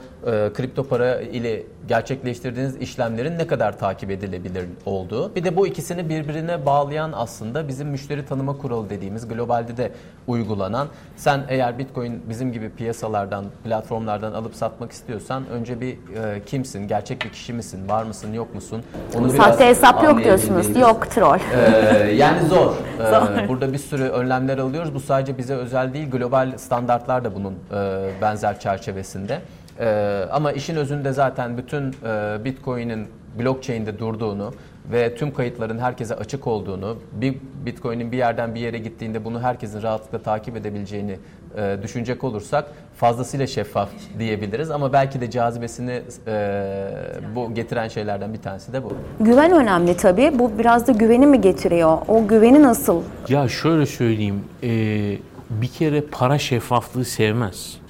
kripto 0.55 0.85
para 0.85 1.21
ile 1.21 1.63
gerçekleştirdiğiniz 1.89 2.77
işlemlerin 2.77 3.39
ne 3.39 3.47
kadar 3.47 3.79
takip 3.79 4.11
edilebilir 4.11 4.65
olduğu. 4.87 5.35
Bir 5.35 5.45
de 5.45 5.57
bu 5.57 5.67
ikisini 5.67 6.09
birbirine 6.09 6.67
bağlayan 6.67 7.13
aslında 7.15 7.69
bizim 7.69 7.89
müşteri 7.89 8.27
tanıma 8.27 8.59
kuralı 8.59 8.91
dediğimiz 8.91 9.29
globalde 9.29 9.77
de 9.77 9.93
uygulanan. 10.27 10.89
Sen 11.17 11.41
eğer 11.49 11.79
Bitcoin 11.79 12.23
bizim 12.29 12.53
gibi 12.53 12.71
piyasalardan, 12.71 13.45
platformlardan 13.65 14.33
alıp 14.33 14.55
satmak 14.55 14.93
istiyorsan 14.93 15.49
önce 15.49 15.81
bir 15.81 15.93
e, 15.93 16.43
kimsin, 16.47 16.89
gerçek 16.89 17.25
bir 17.25 17.29
kişi 17.31 17.53
misin, 17.53 17.89
var 17.89 18.03
mısın, 18.05 18.33
yok 18.33 18.55
musun? 18.55 18.83
Onu 19.15 19.31
Sahte 19.31 19.67
hesap 19.67 20.05
yok 20.05 20.25
diyorsunuz. 20.25 20.77
Yok 20.77 21.11
troll. 21.11 21.39
ee, 21.55 22.13
yani 22.13 22.49
zor. 22.49 22.73
Ee, 23.01 23.11
Zor. 23.11 23.49
Burada 23.49 23.73
bir 23.73 23.79
sürü 23.79 24.05
önlemler 24.05 24.59
alıyoruz. 24.59 24.95
Bu 24.95 25.01
sadece 25.01 25.39
bize 25.39 25.55
özel 25.55 25.95
değil. 25.95 26.11
Global 26.11 26.53
standartlar 26.57 27.25
da 27.25 27.35
bunun 27.35 27.53
e, 27.53 28.09
benzer 28.21 28.61
çerçevesinde. 28.61 29.41
Ee, 29.83 30.25
ama 30.33 30.53
işin 30.53 30.77
özünde 30.77 31.13
zaten 31.13 31.59
bütün 31.59 31.83
e, 32.07 32.45
Bitcoin'in 32.45 33.07
blockchain'de 33.39 33.99
durduğunu 33.99 34.53
ve 34.93 35.15
tüm 35.15 35.35
kayıtların 35.35 35.79
herkese 35.79 36.15
açık 36.15 36.47
olduğunu, 36.47 36.97
bir 37.13 37.37
Bitcoin'in 37.67 38.13
bir 38.13 38.17
yerden 38.17 38.55
bir 38.55 38.61
yere 38.61 38.79
gittiğinde 38.79 39.25
bunu 39.25 39.41
herkesin 39.41 39.83
rahatlıkla 39.83 40.19
takip 40.19 40.57
edebileceğini 40.57 41.17
e, 41.57 41.77
düşünecek 41.83 42.25
olursak 42.25 42.65
fazlasıyla 42.97 43.47
şeffaf 43.47 43.89
diyebiliriz. 44.19 44.71
Ama 44.71 44.93
belki 44.93 45.21
de 45.21 45.31
cazibesini 45.31 46.03
e, 46.27 46.89
bu 47.35 47.55
getiren 47.55 47.89
şeylerden 47.89 48.33
bir 48.33 48.43
tanesi 48.43 48.73
de 48.73 48.85
bu. 48.85 48.93
Güven 49.21 49.53
önemli 49.53 49.97
tabii. 49.97 50.31
Bu 50.39 50.59
biraz 50.59 50.87
da 50.87 50.93
güveni 50.93 51.27
mi 51.27 51.41
getiriyor? 51.41 51.99
O 52.09 52.27
güveni 52.29 52.63
nasıl? 52.63 53.03
Ya 53.29 53.49
şöyle 53.49 53.87
söyleyeyim, 53.87 54.45
e, 54.63 54.69
bir 55.51 55.69
kere 55.69 56.01
para 56.01 56.39
şeffaflığı 56.39 57.05
sevmez. 57.05 57.82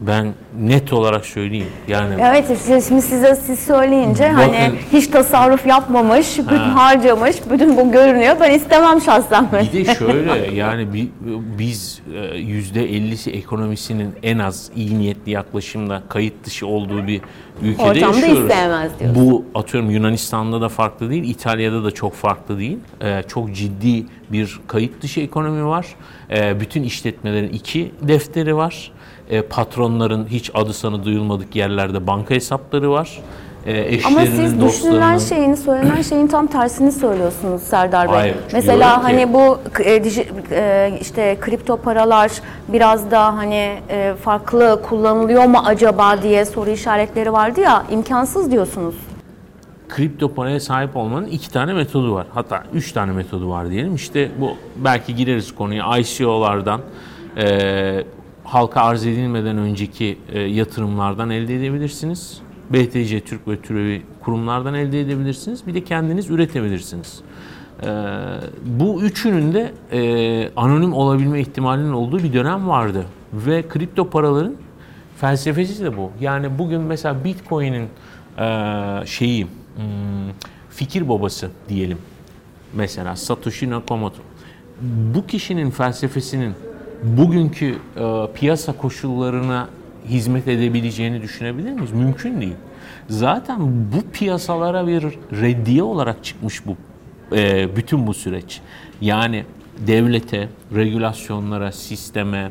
Ben 0.00 0.34
net 0.60 0.92
olarak 0.92 1.26
söyleyeyim. 1.26 1.66
Yani 1.88 2.14
Evet 2.20 2.50
işte 2.50 2.80
şimdi 2.88 3.02
size 3.02 3.34
siz 3.34 3.58
söyleyince 3.58 4.32
Bakın- 4.36 4.52
hani 4.54 4.72
hiç 4.92 5.06
tasarruf 5.06 5.66
yapmamış, 5.66 6.38
bütün 6.38 6.56
harcamış, 6.56 7.36
bütün 7.50 7.76
bu 7.76 7.92
görünüyor. 7.92 8.36
Ben 8.40 8.50
istemem 8.54 9.00
şahsen. 9.00 9.48
Bir 9.72 9.86
de 9.86 9.94
şöyle 9.94 10.54
yani 10.54 10.92
bi- 10.94 11.10
biz 11.58 12.02
e, 12.14 12.36
yüzde 12.36 12.86
50'si 12.90 13.30
ekonomisinin 13.30 14.10
en 14.22 14.38
az 14.38 14.70
iyi 14.76 14.98
niyetli 14.98 15.32
yaklaşımla 15.32 16.02
kayıt 16.08 16.44
dışı 16.44 16.66
olduğu 16.66 17.06
bir 17.06 17.20
ülkede 17.62 17.82
Ortamda 17.82 17.98
yaşıyoruz. 18.16 18.42
isteyemez 18.42 18.90
diyorsun. 19.00 19.24
Bu 19.30 19.44
atıyorum 19.54 19.90
Yunanistan'da 19.90 20.60
da 20.60 20.68
farklı 20.68 21.10
değil, 21.10 21.24
İtalya'da 21.30 21.84
da 21.84 21.90
çok 21.90 22.14
farklı 22.14 22.58
değil. 22.58 22.78
E, 23.00 23.22
Çok 23.28 23.54
ciddi 23.54 24.06
bir 24.32 24.60
kayıt 24.66 25.02
dışı 25.02 25.20
ekonomi 25.20 25.66
var. 25.66 25.86
E, 26.30 26.60
Bütün 26.60 26.82
işletmelerin 26.82 27.48
iki 27.48 27.92
defteri 28.02 28.56
var. 28.56 28.92
E, 29.30 29.42
Patronların 29.42 30.26
hiç 30.30 30.50
adı 30.54 30.72
sanı 30.72 31.04
duyulmadık 31.04 31.56
yerlerde 31.56 32.06
banka 32.06 32.34
hesapları 32.34 32.90
var. 32.90 33.20
E, 33.66 34.04
Ama 34.04 34.20
siz 34.20 34.60
düşünülen 34.60 35.18
şeyin, 35.18 35.54
söylenen 35.54 36.02
şeyin 36.08 36.26
tam 36.26 36.46
tersini 36.46 36.92
söylüyorsunuz 36.92 37.62
Serdar 37.62 38.08
Bey. 38.08 38.14
Hayır, 38.14 38.36
Mesela 38.52 38.94
ki- 38.96 39.02
hani 39.02 39.32
bu 39.32 39.58
e, 39.80 39.96
dij- 39.96 40.26
e, 40.50 40.98
işte 41.00 41.36
kripto 41.40 41.76
paralar 41.76 42.30
biraz 42.68 43.10
da 43.10 43.36
hani 43.36 43.78
e, 43.90 44.14
farklı 44.24 44.80
kullanılıyor 44.88 45.44
mu 45.46 45.58
acaba 45.64 46.22
diye 46.22 46.44
soru 46.44 46.70
işaretleri 46.70 47.32
vardı 47.32 47.60
ya 47.60 47.82
imkansız 47.90 48.50
diyorsunuz. 48.52 48.94
kripto 49.88 50.34
paraya 50.34 50.60
sahip 50.60 50.96
olmanın 50.96 51.26
iki 51.26 51.50
tane 51.52 51.72
metodu 51.72 52.14
var. 52.14 52.26
Hatta 52.34 52.62
üç 52.74 52.92
tane 52.92 53.12
metodu 53.12 53.50
var 53.50 53.70
diyelim. 53.70 53.94
İşte 53.94 54.30
bu 54.40 54.50
belki 54.76 55.14
gireriz 55.14 55.54
konuya 55.54 55.98
ICO'lardan 55.98 56.80
e, 57.36 58.04
halka 58.44 58.80
arz 58.80 59.06
edilmeden 59.06 59.58
önceki 59.58 60.18
e, 60.32 60.40
yatırımlardan 60.40 61.30
elde 61.30 61.56
edebilirsiniz. 61.56 62.40
BTC 62.70 63.20
Türk 63.20 63.48
ve 63.48 63.60
türevi 63.60 64.02
kurumlardan 64.20 64.74
elde 64.74 65.00
edebilirsiniz. 65.00 65.66
Bir 65.66 65.74
de 65.74 65.84
kendiniz 65.84 66.30
üretebilirsiniz. 66.30 67.20
E, 67.82 67.86
bu 68.64 69.02
üçünün 69.02 69.54
de 69.54 69.72
e, 69.92 70.50
anonim 70.56 70.92
olabilme 70.92 71.40
ihtimalinin 71.40 71.92
olduğu 71.92 72.18
bir 72.18 72.32
dönem 72.32 72.68
vardı. 72.68 73.06
Ve 73.32 73.68
kripto 73.68 74.10
paraların 74.10 74.54
felsefesi 75.16 75.84
de 75.84 75.96
bu. 75.96 76.10
Yani 76.20 76.58
bugün 76.58 76.80
mesela 76.80 77.24
Bitcoin'in 77.24 77.88
e, 78.38 79.06
şeyi 79.06 79.44
hmm, 79.44 79.50
fikir 80.70 81.08
babası 81.08 81.50
diyelim. 81.68 81.98
Mesela 82.74 83.16
Satoshi 83.16 83.70
Nakamoto. 83.70 84.18
Bu 85.14 85.26
kişinin 85.26 85.70
felsefesinin 85.70 86.54
bugünkü 87.02 87.74
e, 87.96 88.26
piyasa 88.34 88.72
koşullarına 88.72 89.68
hizmet 90.08 90.48
edebileceğini 90.48 91.22
düşünebilir 91.22 91.72
miyiz? 91.72 91.92
Mümkün 91.92 92.40
değil. 92.40 92.56
Zaten 93.08 93.60
bu 93.92 94.10
piyasalara 94.12 94.86
bir 94.86 95.02
reddiye 95.40 95.82
olarak 95.82 96.24
çıkmış 96.24 96.66
bu 96.66 96.76
e, 97.36 97.76
bütün 97.76 98.06
bu 98.06 98.14
süreç. 98.14 98.60
Yani 99.00 99.44
devlete, 99.86 100.48
regülasyonlara, 100.74 101.72
sisteme, 101.72 102.50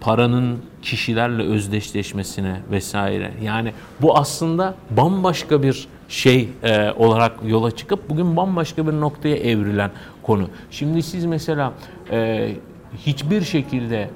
paranın 0.00 0.58
kişilerle 0.82 1.42
özdeşleşmesine 1.42 2.60
vesaire. 2.70 3.30
Yani 3.42 3.72
bu 4.00 4.18
aslında 4.18 4.74
bambaşka 4.90 5.62
bir 5.62 5.88
şey 6.08 6.48
e, 6.62 6.90
olarak 6.90 7.32
yola 7.46 7.70
çıkıp 7.70 8.10
bugün 8.10 8.36
bambaşka 8.36 8.86
bir 8.86 8.92
noktaya 8.92 9.36
evrilen 9.36 9.90
konu. 10.22 10.48
Şimdi 10.70 11.02
siz 11.02 11.24
mesela 11.24 11.72
e, 12.10 12.50
hiçbir 12.96 13.42
şekilde 13.42 14.10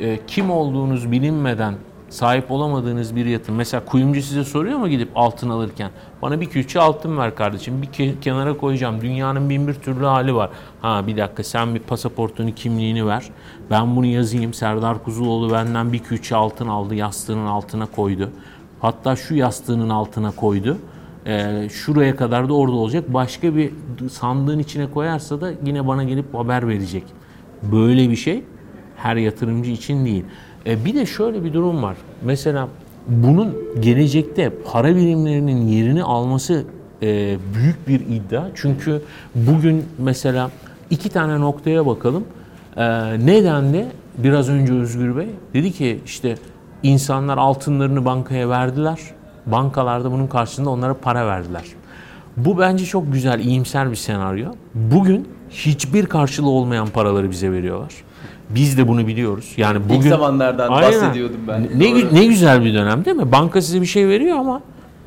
e, 0.00 0.18
kim 0.26 0.50
olduğunuz 0.50 1.12
bilinmeden 1.12 1.74
sahip 2.08 2.50
olamadığınız 2.50 3.16
bir 3.16 3.26
yatırım. 3.26 3.56
Mesela 3.56 3.84
kuyumcu 3.84 4.22
size 4.22 4.44
soruyor 4.44 4.78
mu 4.78 4.88
gidip 4.88 5.08
altın 5.14 5.50
alırken? 5.50 5.90
Bana 6.22 6.40
bir 6.40 6.46
külçe 6.46 6.80
altın 6.80 7.18
ver 7.18 7.34
kardeşim. 7.34 7.82
Bir 7.82 7.86
ke- 7.86 8.20
kenara 8.20 8.56
koyacağım. 8.56 9.00
Dünyanın 9.00 9.50
bin 9.50 9.68
bir 9.68 9.74
türlü 9.74 10.04
hali 10.04 10.34
var. 10.34 10.50
Ha 10.82 11.06
bir 11.06 11.16
dakika 11.16 11.42
sen 11.42 11.74
bir 11.74 11.80
pasaportunu 11.80 12.54
kimliğini 12.54 13.06
ver. 13.06 13.24
Ben 13.70 13.96
bunu 13.96 14.06
yazayım. 14.06 14.54
Serdar 14.54 15.04
Kuzuloğlu 15.04 15.52
benden 15.52 15.92
bir 15.92 15.98
külçe 15.98 16.36
altın 16.36 16.68
aldı. 16.68 16.94
Yastığının 16.94 17.46
altına 17.46 17.86
koydu. 17.86 18.30
Hatta 18.80 19.16
şu 19.16 19.34
yastığının 19.34 19.88
altına 19.90 20.30
koydu. 20.30 20.78
Ee, 21.26 21.68
şuraya 21.72 22.16
kadar 22.16 22.48
da 22.48 22.54
orada 22.54 22.76
olacak. 22.76 23.14
Başka 23.14 23.56
bir 23.56 23.70
sandığın 24.10 24.58
içine 24.58 24.90
koyarsa 24.90 25.40
da 25.40 25.52
yine 25.66 25.86
bana 25.86 26.04
gelip 26.04 26.34
haber 26.34 26.68
verecek. 26.68 27.04
Böyle 27.62 28.10
bir 28.10 28.16
şey 28.16 28.44
her 28.96 29.16
yatırımcı 29.16 29.70
için 29.70 30.04
değil. 30.04 30.24
E, 30.66 30.84
bir 30.84 30.94
de 30.94 31.06
şöyle 31.06 31.44
bir 31.44 31.52
durum 31.52 31.82
var. 31.82 31.96
Mesela 32.22 32.68
bunun 33.08 33.56
gelecekte 33.80 34.52
para 34.72 34.96
birimlerinin 34.96 35.66
yerini 35.66 36.02
alması 36.02 36.64
e, 37.02 37.36
büyük 37.54 37.88
bir 37.88 38.00
iddia. 38.00 38.44
Çünkü 38.54 39.02
bugün 39.34 39.84
mesela 39.98 40.50
iki 40.90 41.08
tane 41.08 41.40
noktaya 41.40 41.86
bakalım. 41.86 42.24
E, 42.76 42.84
neden 43.26 43.72
de 43.72 43.86
biraz 44.18 44.48
önce 44.48 44.72
Özgür 44.72 45.16
Bey 45.16 45.28
dedi 45.54 45.72
ki 45.72 46.00
işte 46.06 46.36
insanlar 46.82 47.38
altınlarını 47.38 48.04
bankaya 48.04 48.48
verdiler. 48.48 48.98
Bankalarda 49.46 50.12
bunun 50.12 50.26
karşılığında 50.26 50.70
onlara 50.70 50.94
para 50.94 51.26
verdiler. 51.26 51.64
Bu 52.36 52.58
bence 52.58 52.84
çok 52.84 53.12
güzel, 53.12 53.40
iyimser 53.40 53.90
bir 53.90 53.96
senaryo. 53.96 54.50
Bugün 54.74 55.28
hiçbir 55.54 56.06
karşılığı 56.06 56.48
olmayan 56.48 56.86
paraları 56.86 57.30
bize 57.30 57.52
veriyorlar. 57.52 57.92
Biz 58.50 58.78
de 58.78 58.88
bunu 58.88 59.06
biliyoruz. 59.06 59.52
Yani 59.56 59.78
bugün 59.88 60.10
zamanlardan 60.10 60.70
bahsediyordum 60.70 61.40
ben. 61.48 61.68
Ne, 61.74 62.14
ne 62.14 62.26
güzel 62.26 62.64
bir 62.64 62.74
dönem 62.74 63.04
değil 63.04 63.16
mi? 63.16 63.32
Banka 63.32 63.62
size 63.62 63.80
bir 63.80 63.86
şey 63.86 64.08
veriyor 64.08 64.38
ama 64.38 64.60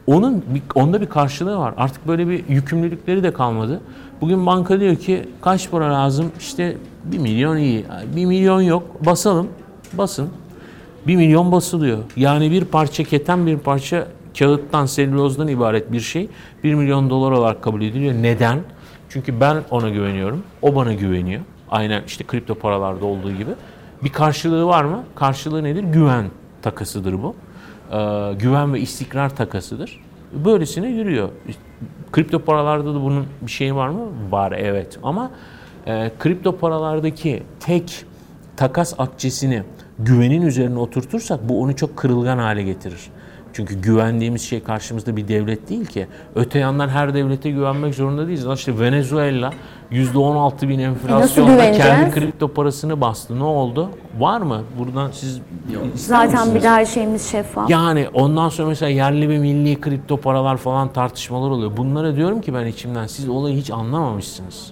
onun 0.07 0.43
onda 0.75 1.01
bir 1.01 1.05
karşılığı 1.05 1.57
var. 1.57 1.73
Artık 1.77 2.07
böyle 2.07 2.29
bir 2.29 2.43
yükümlülükleri 2.49 3.23
de 3.23 3.33
kalmadı. 3.33 3.81
Bugün 4.21 4.45
banka 4.45 4.79
diyor 4.79 4.95
ki 4.95 5.29
kaç 5.41 5.71
para 5.71 5.93
lazım? 5.93 6.31
İşte 6.39 6.77
bir 7.03 7.17
milyon 7.17 7.57
iyi. 7.57 7.85
Bir 8.15 8.25
milyon 8.25 8.61
yok. 8.61 9.05
Basalım. 9.05 9.47
Basın. 9.93 10.29
Bir 11.07 11.15
milyon 11.15 11.51
basılıyor. 11.51 11.97
Yani 12.15 12.51
bir 12.51 12.65
parça 12.65 13.03
keten 13.03 13.47
bir 13.47 13.57
parça 13.57 14.07
kağıttan, 14.39 14.85
selülozdan 14.85 15.47
ibaret 15.47 15.91
bir 15.91 15.99
şey 15.99 16.29
1 16.63 16.73
milyon 16.73 17.09
dolar 17.09 17.31
olarak 17.31 17.61
kabul 17.61 17.81
ediliyor. 17.81 18.13
Neden? 18.13 18.59
Çünkü 19.09 19.39
ben 19.39 19.63
ona 19.71 19.89
güveniyorum. 19.89 20.43
O 20.61 20.75
bana 20.75 20.93
güveniyor. 20.93 21.41
Aynen 21.69 22.03
işte 22.07 22.23
kripto 22.23 22.55
paralarda 22.55 23.05
olduğu 23.05 23.31
gibi. 23.31 23.51
Bir 24.03 24.09
karşılığı 24.09 24.65
var 24.65 24.83
mı? 24.83 25.03
Karşılığı 25.15 25.63
nedir? 25.63 25.83
Güven 25.83 26.25
takasıdır 26.61 27.13
bu. 27.23 27.35
Ee, 27.91 28.33
güven 28.33 28.73
ve 28.73 28.79
istikrar 28.79 29.35
takasıdır. 29.35 29.99
Böylesine 30.33 30.87
yürüyor. 30.87 31.29
Kripto 32.11 32.39
paralarda 32.39 32.95
da 32.95 33.01
bunun 33.01 33.25
bir 33.41 33.51
şeyi 33.51 33.75
var 33.75 33.89
mı? 33.89 34.01
Var 34.31 34.51
evet. 34.51 34.99
Ama 35.03 35.31
e, 35.87 36.11
kripto 36.19 36.57
paralardaki 36.57 37.43
tek 37.59 38.05
takas 38.57 38.93
akçesini 38.97 39.63
güvenin 39.99 40.41
üzerine 40.41 40.79
oturtursak 40.79 41.49
bu 41.49 41.61
onu 41.61 41.75
çok 41.75 41.97
kırılgan 41.97 42.37
hale 42.37 42.63
getirir. 42.63 43.09
Çünkü 43.57 43.81
güvendiğimiz 43.81 44.41
şey 44.41 44.63
karşımızda 44.63 45.17
bir 45.17 45.27
devlet 45.27 45.69
değil 45.69 45.85
ki. 45.85 46.07
Öte 46.35 46.59
yandan 46.59 46.89
her 46.89 47.13
devlete 47.13 47.51
güvenmek 47.51 47.95
zorunda 47.95 48.27
değiliz. 48.27 48.45
İşte 48.55 48.79
Venezuela 48.79 49.53
%16 49.91 50.69
bin 50.69 50.79
enflasyonla 50.79 51.71
kendi 51.71 52.11
kripto 52.11 52.47
parasını 52.47 53.01
bastı. 53.01 53.39
Ne 53.39 53.43
oldu? 53.43 53.89
Var 54.19 54.41
mı? 54.41 54.61
Buradan 54.79 55.11
siz 55.11 55.41
Zaten 55.95 56.55
bir 56.55 56.63
her 56.63 56.85
şeyimiz 56.85 57.31
şeffaf. 57.31 57.69
Yani 57.69 58.07
ondan 58.13 58.49
sonra 58.49 58.67
mesela 58.67 58.89
yerli 58.89 59.29
ve 59.29 59.37
milli 59.37 59.81
kripto 59.81 60.17
paralar 60.17 60.57
falan 60.57 60.93
tartışmalar 60.93 61.49
oluyor. 61.49 61.77
Bunlara 61.77 62.15
diyorum 62.15 62.41
ki 62.41 62.53
ben 62.53 62.65
içimden 62.65 63.07
siz 63.07 63.29
olayı 63.29 63.57
hiç 63.57 63.71
anlamamışsınız. 63.71 64.71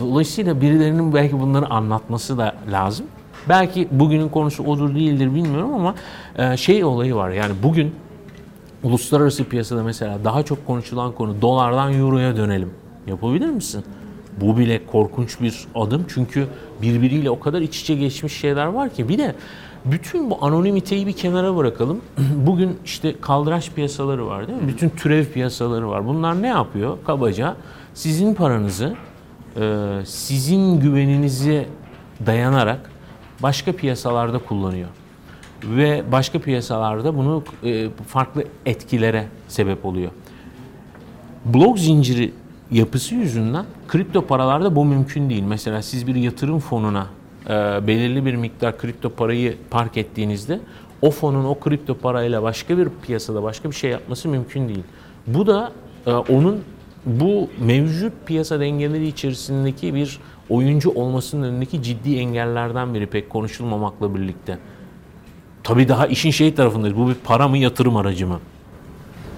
Dolayısıyla 0.00 0.60
birilerinin 0.60 1.14
belki 1.14 1.40
bunları 1.40 1.66
anlatması 1.70 2.38
da 2.38 2.54
lazım. 2.72 3.06
Belki 3.48 3.88
bugünün 3.90 4.28
konusu 4.28 4.64
odur 4.64 4.94
değildir 4.94 5.34
bilmiyorum 5.34 5.74
ama 5.74 5.94
e, 6.38 6.56
şey 6.56 6.84
olayı 6.84 7.14
var. 7.14 7.30
Yani 7.30 7.52
bugün 7.62 7.94
uluslararası 8.82 9.44
piyasada 9.44 9.82
mesela 9.82 10.18
daha 10.24 10.42
çok 10.42 10.66
konuşulan 10.66 11.12
konu 11.12 11.42
dolardan 11.42 11.92
euroya 11.92 12.36
dönelim. 12.36 12.70
Yapabilir 13.06 13.48
misin? 13.48 13.84
Bu 14.40 14.58
bile 14.58 14.86
korkunç 14.86 15.40
bir 15.40 15.64
adım 15.74 16.04
çünkü 16.08 16.46
birbiriyle 16.82 17.30
o 17.30 17.40
kadar 17.40 17.60
iç 17.60 17.80
içe 17.80 17.94
geçmiş 17.94 18.32
şeyler 18.36 18.66
var 18.66 18.90
ki. 18.90 19.08
Bir 19.08 19.18
de 19.18 19.34
bütün 19.84 20.30
bu 20.30 20.44
anonimiteyi 20.44 21.06
bir 21.06 21.12
kenara 21.12 21.56
bırakalım. 21.56 22.00
Bugün 22.46 22.78
işte 22.84 23.14
kaldıraç 23.20 23.70
piyasaları 23.70 24.26
var 24.26 24.48
değil 24.48 24.62
mi? 24.62 24.68
Bütün 24.68 24.88
türev 24.88 25.24
piyasaları 25.24 25.88
var. 25.88 26.06
Bunlar 26.06 26.42
ne 26.42 26.46
yapıyor? 26.46 26.98
Kabaca 27.06 27.56
sizin 27.94 28.34
paranızı 28.34 28.94
e, 29.60 29.84
sizin 30.04 30.80
güveninize 30.80 31.66
dayanarak 32.26 32.90
başka 33.42 33.72
piyasalarda 33.72 34.38
kullanıyor. 34.38 34.88
Ve 35.64 36.02
başka 36.12 36.38
piyasalarda 36.38 37.16
bunu 37.16 37.44
e, 37.64 37.88
farklı 38.06 38.44
etkilere 38.66 39.24
sebep 39.48 39.84
oluyor. 39.84 40.10
Blok 41.44 41.78
zinciri 41.78 42.32
yapısı 42.70 43.14
yüzünden 43.14 43.64
kripto 43.88 44.26
paralarda 44.26 44.76
bu 44.76 44.84
mümkün 44.84 45.30
değil. 45.30 45.42
Mesela 45.42 45.82
siz 45.82 46.06
bir 46.06 46.14
yatırım 46.14 46.60
fonuna 46.60 47.06
e, 47.46 47.50
belirli 47.86 48.26
bir 48.26 48.34
miktar 48.34 48.78
kripto 48.78 49.10
parayı 49.10 49.56
park 49.70 49.96
ettiğinizde 49.96 50.60
o 51.02 51.10
fonun 51.10 51.44
o 51.44 51.60
kripto 51.60 51.94
parayla 51.94 52.42
başka 52.42 52.78
bir 52.78 52.88
piyasada 53.06 53.42
başka 53.42 53.70
bir 53.70 53.74
şey 53.74 53.90
yapması 53.90 54.28
mümkün 54.28 54.68
değil. 54.68 54.84
Bu 55.26 55.46
da 55.46 55.72
e, 56.06 56.12
onun 56.12 56.64
bu 57.06 57.50
mevcut 57.60 58.12
piyasa 58.26 58.60
dengeleri 58.60 59.06
içerisindeki 59.06 59.94
bir 59.94 60.20
oyuncu 60.50 60.90
olmasının 60.90 61.42
önündeki 61.42 61.82
ciddi 61.82 62.16
engellerden 62.18 62.94
biri 62.94 63.06
pek 63.06 63.30
konuşulmamakla 63.30 64.14
birlikte. 64.14 64.58
Tabii 65.64 65.88
daha 65.88 66.06
işin 66.06 66.30
şey 66.30 66.54
tarafındayız. 66.54 66.96
Bu 66.96 67.08
bir 67.08 67.14
para 67.14 67.48
mı 67.48 67.58
yatırım 67.58 67.96
aracı 67.96 68.26
mı? 68.26 68.40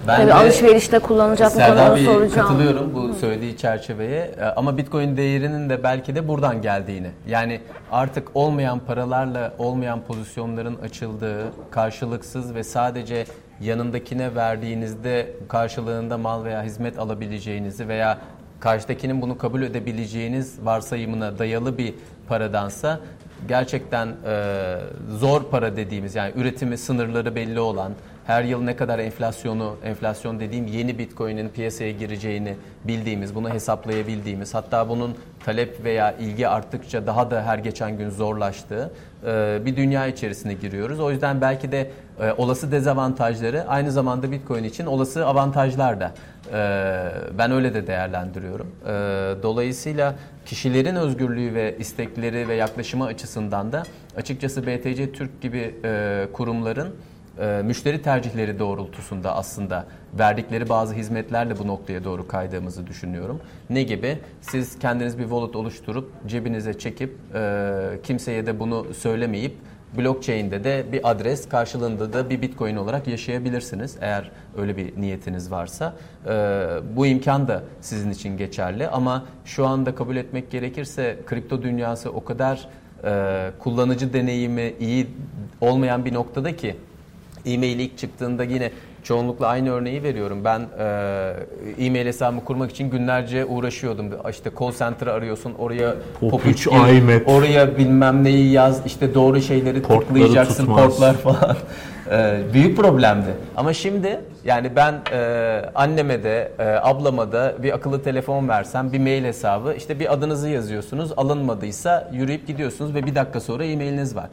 Ben 0.07 0.21
Tabii 0.21 0.33
alışverişte 0.33 0.99
kullanacak 0.99 1.55
mı 1.55 1.61
konuda 1.61 1.97
soracağım. 1.97 2.47
katılıyorum 2.47 2.93
bu 2.93 3.13
söylediği 3.13 3.57
çerçeveye 3.57 4.31
e, 4.39 4.43
ama 4.43 4.77
Bitcoin 4.77 5.17
değerinin 5.17 5.69
de 5.69 5.83
belki 5.83 6.15
de 6.15 6.27
buradan 6.27 6.61
geldiğini. 6.61 7.09
Yani 7.27 7.59
artık 7.91 8.27
olmayan 8.33 8.79
paralarla 8.79 9.53
olmayan 9.57 10.01
pozisyonların 10.01 10.75
açıldığı, 10.75 11.43
karşılıksız 11.71 12.55
ve 12.55 12.63
sadece 12.63 13.25
yanındakine 13.61 14.35
verdiğinizde 14.35 15.33
karşılığında 15.49 16.17
mal 16.17 16.43
veya 16.43 16.63
hizmet 16.63 16.99
alabileceğinizi 16.99 17.87
veya 17.87 18.17
karşıdakinin 18.59 19.21
bunu 19.21 19.37
kabul 19.37 19.61
edebileceğiniz 19.61 20.65
varsayımına 20.65 21.39
dayalı 21.39 21.77
bir 21.77 21.93
paradansa 22.27 22.99
gerçekten 23.47 24.07
e, 24.07 24.75
zor 25.09 25.43
para 25.43 25.75
dediğimiz 25.75 26.15
yani 26.15 26.33
üretimi 26.35 26.77
sınırları 26.77 27.35
belli 27.35 27.59
olan 27.59 27.93
her 28.31 28.43
yıl 28.43 28.61
ne 28.61 28.75
kadar 28.75 28.99
enflasyonu, 28.99 29.75
enflasyon 29.83 30.39
dediğim 30.39 30.67
yeni 30.67 30.99
Bitcoin'in 30.99 31.49
piyasaya 31.49 31.91
gireceğini 31.91 32.55
bildiğimiz, 32.83 33.35
bunu 33.35 33.49
hesaplayabildiğimiz, 33.49 34.53
hatta 34.53 34.89
bunun 34.89 35.15
talep 35.45 35.83
veya 35.83 36.11
ilgi 36.11 36.47
arttıkça 36.47 37.07
daha 37.07 37.31
da 37.31 37.43
her 37.43 37.57
geçen 37.57 37.97
gün 37.97 38.09
zorlaştığı 38.09 38.91
e, 39.25 39.59
bir 39.65 39.75
dünya 39.75 40.07
içerisine 40.07 40.53
giriyoruz. 40.53 40.99
O 40.99 41.11
yüzden 41.11 41.41
belki 41.41 41.71
de 41.71 41.91
e, 42.21 42.31
olası 42.31 42.71
dezavantajları 42.71 43.65
aynı 43.67 43.91
zamanda 43.91 44.31
Bitcoin 44.31 44.63
için 44.63 44.85
olası 44.85 45.25
avantajlar 45.25 45.99
da 45.99 46.11
e, 46.53 47.37
ben 47.37 47.51
öyle 47.51 47.73
de 47.73 47.87
değerlendiriyorum. 47.87 48.67
Dolayısıyla 49.43 50.15
kişilerin 50.45 50.95
özgürlüğü 50.95 51.53
ve 51.53 51.75
istekleri 51.79 52.47
ve 52.47 52.55
yaklaşımı 52.55 53.05
açısından 53.05 53.71
da 53.71 53.83
açıkçası 54.17 54.67
BTC 54.67 55.11
Türk 55.11 55.41
gibi 55.41 55.75
kurumların 56.33 56.95
e, 57.39 57.61
müşteri 57.65 58.01
tercihleri 58.01 58.59
doğrultusunda 58.59 59.35
aslında 59.35 59.85
verdikleri 60.19 60.69
bazı 60.69 60.95
hizmetlerle 60.95 61.59
bu 61.59 61.67
noktaya 61.67 62.03
doğru 62.03 62.27
kaydığımızı 62.27 62.87
düşünüyorum. 62.87 63.41
Ne 63.69 63.83
gibi? 63.83 64.19
Siz 64.41 64.79
kendiniz 64.79 65.17
bir 65.17 65.23
wallet 65.23 65.55
oluşturup 65.55 66.11
cebinize 66.27 66.79
çekip 66.79 67.17
e, 67.35 67.99
kimseye 68.03 68.45
de 68.45 68.59
bunu 68.59 68.93
söylemeyip 68.93 69.55
blockchain'de 69.97 70.63
de 70.63 70.85
bir 70.91 71.11
adres 71.11 71.49
karşılığında 71.49 72.13
da 72.13 72.29
bir 72.29 72.41
bitcoin 72.41 72.75
olarak 72.75 73.07
yaşayabilirsiniz 73.07 73.97
eğer 74.01 74.31
öyle 74.57 74.77
bir 74.77 75.01
niyetiniz 75.01 75.51
varsa. 75.51 75.93
E, 76.25 76.31
bu 76.95 77.05
imkan 77.05 77.47
da 77.47 77.63
sizin 77.81 78.11
için 78.11 78.37
geçerli 78.37 78.87
ama 78.87 79.25
şu 79.45 79.67
anda 79.67 79.95
kabul 79.95 80.15
etmek 80.15 80.51
gerekirse 80.51 81.17
kripto 81.25 81.63
dünyası 81.63 82.11
o 82.11 82.23
kadar 82.23 82.69
kullanıcı 83.59 84.13
deneyimi 84.13 84.73
iyi 84.79 85.07
olmayan 85.61 86.05
bir 86.05 86.13
noktada 86.13 86.55
ki 86.55 86.75
e-mail 87.45 87.79
ilk 87.79 87.97
çıktığında 87.97 88.43
yine 88.43 88.71
çoğunlukla 89.03 89.47
aynı 89.47 89.71
örneği 89.71 90.03
veriyorum. 90.03 90.43
Ben 90.45 90.59
e, 90.79 91.85
e-mail 91.85 92.05
hesabımı 92.05 92.43
kurmak 92.45 92.71
için 92.71 92.89
günlerce 92.89 93.45
uğraşıyordum. 93.45 94.05
İşte 94.29 94.49
call 94.59 94.71
center 94.71 95.07
arıyorsun, 95.07 95.53
oraya 95.59 95.95
pop 96.19 96.45
3 96.45 96.63
gir, 96.65 97.25
oraya 97.25 97.77
bilmem 97.77 98.23
neyi 98.23 98.51
yaz, 98.51 98.85
işte 98.85 99.13
doğru 99.13 99.41
şeyleri 99.41 99.81
Portları 99.81 100.07
tıklayacaksın, 100.07 100.65
tutmaz. 100.65 100.85
portlar 100.85 101.13
falan. 101.13 101.55
e, 102.11 102.39
büyük 102.53 102.77
problemdi. 102.77 103.29
Ama 103.57 103.73
şimdi 103.73 104.19
yani 104.45 104.75
ben 104.75 104.95
e, 105.13 105.17
anneme 105.75 106.23
de 106.23 106.51
e, 106.59 106.63
ablama 106.81 107.31
da 107.31 107.53
bir 107.63 107.73
akıllı 107.75 108.03
telefon 108.03 108.47
versem 108.49 108.91
bir 108.93 108.99
mail 108.99 109.23
hesabı 109.23 109.73
işte 109.77 109.99
bir 109.99 110.13
adınızı 110.13 110.49
yazıyorsunuz 110.49 111.11
alınmadıysa 111.17 112.09
yürüyüp 112.13 112.47
gidiyorsunuz 112.47 112.95
ve 112.95 113.05
bir 113.05 113.15
dakika 113.15 113.39
sonra 113.39 113.65
e-mailiniz 113.65 114.15
var. 114.15 114.27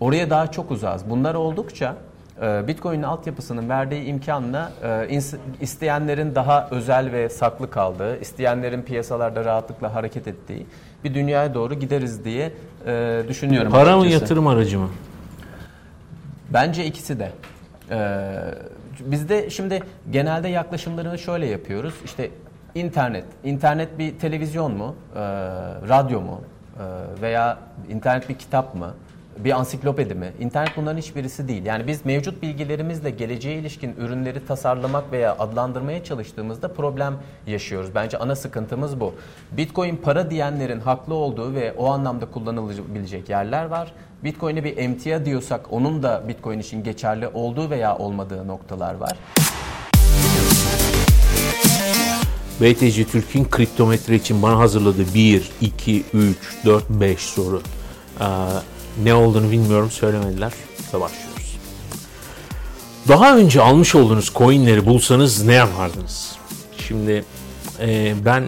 Oraya 0.00 0.30
daha 0.30 0.46
çok 0.50 0.70
uzağız. 0.70 1.02
Bunlar 1.10 1.34
oldukça 1.34 1.94
Bitcoin'in 2.42 3.02
altyapısının 3.02 3.68
verdiği 3.68 4.04
imkanla 4.04 4.72
e, 5.10 5.20
isteyenlerin 5.60 6.34
daha 6.34 6.68
özel 6.70 7.12
ve 7.12 7.28
saklı 7.28 7.70
kaldığı, 7.70 8.20
isteyenlerin 8.20 8.82
piyasalarda 8.82 9.44
rahatlıkla 9.44 9.94
hareket 9.94 10.28
ettiği 10.28 10.66
bir 11.04 11.14
dünyaya 11.14 11.54
doğru 11.54 11.74
gideriz 11.74 12.24
diye 12.24 12.52
e, 12.86 13.22
düşünüyorum. 13.28 13.72
Para 13.72 13.80
açıkçası. 13.80 14.06
mı 14.06 14.12
yatırım 14.12 14.46
aracı 14.46 14.78
mı? 14.78 14.88
Bence 16.50 16.84
ikisi 16.84 17.18
de. 17.18 17.32
Ee, 17.90 18.36
bizde 19.00 19.50
şimdi 19.50 19.82
genelde 20.10 20.48
yaklaşımlarını 20.48 21.18
şöyle 21.18 21.46
yapıyoruz. 21.46 21.94
İşte 22.04 22.30
internet. 22.74 23.24
İnternet 23.44 23.98
bir 23.98 24.18
televizyon 24.18 24.72
mu? 24.72 24.96
Ee, 25.14 25.20
radyo 25.88 26.20
mu? 26.20 26.40
veya 27.22 27.58
internet 27.90 28.28
bir 28.28 28.34
kitap 28.34 28.74
mı? 28.74 28.94
Bir 29.38 29.50
ansiklopedi 29.50 30.14
mi? 30.14 30.32
İnternet 30.40 30.76
bunların 30.76 30.98
hiçbirisi 30.98 31.48
değil. 31.48 31.64
Yani 31.64 31.86
biz 31.86 32.04
mevcut 32.04 32.42
bilgilerimizle 32.42 33.10
geleceğe 33.10 33.58
ilişkin 33.58 33.94
ürünleri 33.98 34.46
tasarlamak 34.46 35.12
veya 35.12 35.36
adlandırmaya 35.38 36.04
çalıştığımızda 36.04 36.72
problem 36.72 37.14
yaşıyoruz. 37.46 37.94
Bence 37.94 38.18
ana 38.18 38.36
sıkıntımız 38.36 39.00
bu. 39.00 39.14
Bitcoin 39.52 39.96
para 39.96 40.30
diyenlerin 40.30 40.80
haklı 40.80 41.14
olduğu 41.14 41.54
ve 41.54 41.72
o 41.72 41.90
anlamda 41.90 42.26
kullanılabilecek 42.26 43.28
yerler 43.28 43.64
var. 43.64 43.92
Bitcoin'e 44.24 44.64
bir 44.64 44.76
emtia 44.76 45.24
diyorsak 45.24 45.72
onun 45.72 46.02
da 46.02 46.22
Bitcoin 46.28 46.58
için 46.58 46.84
geçerli 46.84 47.28
olduğu 47.28 47.70
veya 47.70 47.98
olmadığı 47.98 48.48
noktalar 48.48 48.94
var. 48.94 49.12
BTC 52.60 53.04
Türk'ün 53.04 53.44
kriptometre 53.44 54.14
için 54.14 54.42
bana 54.42 54.58
hazırladığı 54.58 55.14
1, 55.14 55.50
2, 55.60 56.04
3, 56.14 56.36
4, 56.64 56.90
5 56.90 57.20
soru. 57.20 57.62
Ee, 58.20 58.24
ne 59.02 59.14
olduğunu 59.14 59.50
bilmiyorum 59.50 59.90
söylemediler 59.90 60.52
ve 60.94 61.00
başlıyoruz. 61.00 61.58
Daha 63.08 63.36
önce 63.36 63.62
almış 63.62 63.94
olduğunuz 63.94 64.32
coinleri 64.34 64.86
bulsanız 64.86 65.44
ne 65.44 65.54
yapardınız? 65.54 66.36
Şimdi 66.88 67.24
e, 67.80 68.14
ben 68.24 68.44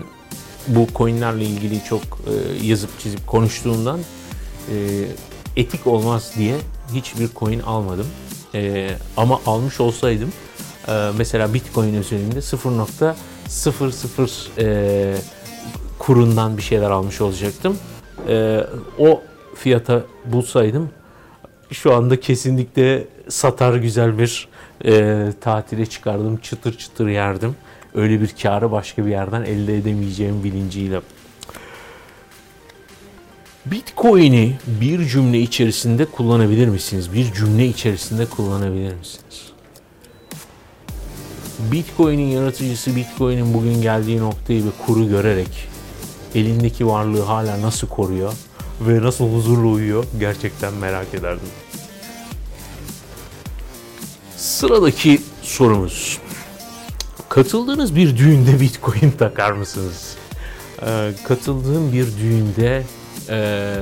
bu 0.68 0.86
coinlerle 0.94 1.44
ilgili 1.44 1.84
çok 1.84 2.02
e, 2.02 2.32
yazıp 2.66 3.00
çizip 3.00 3.26
konuştuğumdan 3.26 4.00
e, 4.72 4.76
etik 5.56 5.86
olmaz 5.86 6.32
diye 6.38 6.56
hiçbir 6.94 7.28
coin 7.36 7.60
almadım. 7.60 8.06
E, 8.54 8.90
ama 9.16 9.40
almış 9.46 9.80
olsaydım 9.80 10.32
e, 10.88 11.10
mesela 11.18 11.54
Bitcoin 11.54 11.94
özelinde 11.94 12.38
0.00 12.38 14.48
e, 14.58 15.16
kurundan 15.98 16.56
bir 16.56 16.62
şeyler 16.62 16.90
almış 16.90 17.20
olacaktım. 17.20 17.78
E, 18.28 18.60
o 18.98 19.22
fiyata 19.56 20.02
bulsaydım 20.24 20.90
şu 21.72 21.94
anda 21.94 22.20
kesinlikle 22.20 23.04
satar 23.28 23.76
güzel 23.76 24.18
bir 24.18 24.48
e, 24.84 25.32
tatile 25.40 25.86
çıkardım. 25.86 26.36
Çıtır 26.36 26.78
çıtır 26.78 27.08
yerdim. 27.08 27.56
Öyle 27.94 28.20
bir 28.20 28.34
karı 28.42 28.72
başka 28.72 29.06
bir 29.06 29.10
yerden 29.10 29.42
elde 29.42 29.76
edemeyeceğim 29.76 30.44
bilinciyle. 30.44 31.00
Bitcoin'i 33.66 34.56
bir 34.66 35.04
cümle 35.04 35.40
içerisinde 35.40 36.04
kullanabilir 36.04 36.68
misiniz? 36.68 37.12
Bir 37.14 37.32
cümle 37.32 37.66
içerisinde 37.66 38.26
kullanabilir 38.26 38.94
misiniz? 38.94 39.52
Bitcoin'in 41.72 42.26
yaratıcısı 42.26 42.96
Bitcoin'in 42.96 43.54
bugün 43.54 43.82
geldiği 43.82 44.20
noktayı 44.20 44.64
ve 44.64 44.70
kuru 44.86 45.08
görerek 45.08 45.68
elindeki 46.34 46.86
varlığı 46.86 47.22
hala 47.22 47.62
nasıl 47.62 47.88
koruyor 47.88 48.32
ve 48.80 49.02
nasıl 49.02 49.34
huzurlu 49.34 49.72
uyuyor 49.72 50.04
gerçekten 50.20 50.74
merak 50.74 51.14
ederdim. 51.14 51.48
Sıradaki 54.36 55.22
sorumuz. 55.42 56.18
Katıldığınız 57.28 57.96
bir 57.96 58.16
düğünde 58.16 58.60
Bitcoin 58.60 59.10
takar 59.18 59.52
mısınız? 59.52 60.16
Ee, 60.82 61.12
katıldığım 61.24 61.92
bir 61.92 62.06
düğünde 62.16 62.82
e, 63.28 63.74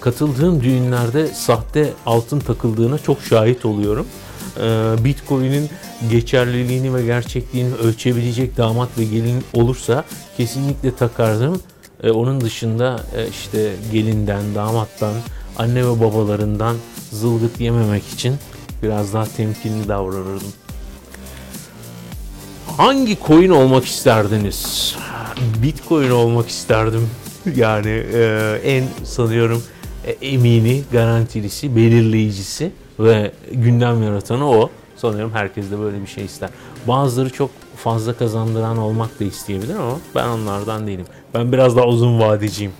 katıldığım 0.00 0.62
düğünlerde 0.62 1.26
sahte 1.26 1.92
altın 2.06 2.40
takıldığına 2.40 2.98
çok 2.98 3.22
şahit 3.22 3.64
oluyorum. 3.64 4.06
Ee, 4.56 4.94
Bitcoin'in 5.04 5.70
geçerliliğini 6.10 6.94
ve 6.94 7.04
gerçekliğini 7.04 7.74
ölçebilecek 7.74 8.56
damat 8.56 8.88
ve 8.98 9.04
gelin 9.04 9.44
olursa 9.54 10.04
kesinlikle 10.36 10.96
takardım. 10.96 11.62
Ee, 12.02 12.10
onun 12.10 12.40
dışında 12.40 13.00
e, 13.16 13.28
işte 13.28 13.72
gelinden, 13.92 14.54
damattan, 14.54 15.14
anne 15.56 15.86
ve 15.86 16.00
babalarından 16.00 16.76
zılgıt 17.10 17.60
yememek 17.60 18.08
için 18.08 18.36
biraz 18.82 19.14
daha 19.14 19.24
temkinli 19.24 19.88
davranırdım. 19.88 20.52
Hangi 22.76 23.18
coin 23.26 23.50
olmak 23.50 23.84
isterdiniz? 23.84 24.94
Bitcoin 25.62 26.10
olmak 26.10 26.48
isterdim. 26.48 27.10
Yani 27.56 28.02
e, 28.14 28.52
en 28.64 28.84
sanıyorum 29.04 29.62
e, 30.06 30.10
emini, 30.10 30.82
garantilisi, 30.92 31.76
belirleyicisi 31.76 32.72
ve 33.00 33.32
gündem 33.52 34.02
yaratanı 34.02 34.50
o. 34.50 34.70
Sanıyorum 34.96 35.32
herkes 35.34 35.70
de 35.70 35.78
böyle 35.78 36.02
bir 36.02 36.06
şey 36.06 36.24
ister. 36.24 36.50
Bazıları 36.88 37.30
çok 37.30 37.50
fazla 37.84 38.16
kazandıran 38.16 38.78
olmak 38.78 39.20
da 39.20 39.24
isteyebilir 39.24 39.74
ama 39.74 39.98
ben 40.14 40.28
onlardan 40.28 40.86
değilim. 40.86 41.06
Ben 41.34 41.52
biraz 41.52 41.76
daha 41.76 41.86
uzun 41.86 42.20
vadeciyim. 42.20 42.72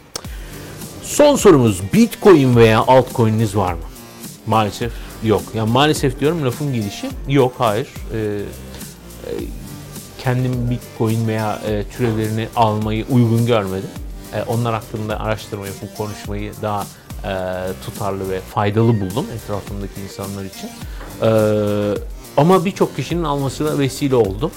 Son 1.03 1.37
sorumuz 1.37 1.83
Bitcoin 1.93 2.57
veya 2.57 2.81
altcoin'iniz 2.81 3.57
var 3.57 3.73
mı? 3.73 3.81
Maalesef 4.47 4.93
yok. 5.25 5.43
Yani 5.55 5.71
maalesef 5.71 6.21
diyorum 6.21 6.45
lafın 6.45 6.73
gelişi 6.73 7.11
yok 7.29 7.53
hayır. 7.59 7.89
Ee, 8.15 8.19
e, 9.27 9.31
kendim 10.19 10.71
Bitcoin 10.71 11.29
veya 11.29 11.61
e, 11.67 11.85
türevlerini 11.97 12.49
almayı 12.57 13.05
uygun 13.11 13.47
görmedim. 13.47 13.91
E, 14.35 14.43
onlar 14.43 14.75
hakkında 14.75 15.21
araştırma 15.21 15.67
yapıp 15.67 15.97
konuşmayı 15.97 16.53
daha 16.63 16.87
e, 17.25 17.33
tutarlı 17.85 18.31
ve 18.31 18.41
faydalı 18.41 19.01
buldum 19.01 19.27
etrafımdaki 19.37 20.01
insanlar 20.01 20.45
için. 20.45 20.71
E, 21.23 21.31
ama 22.37 22.65
birçok 22.65 22.97
kişinin 22.97 23.25
almasına 23.25 23.79
vesile 23.79 24.17
oldum. 24.17 24.51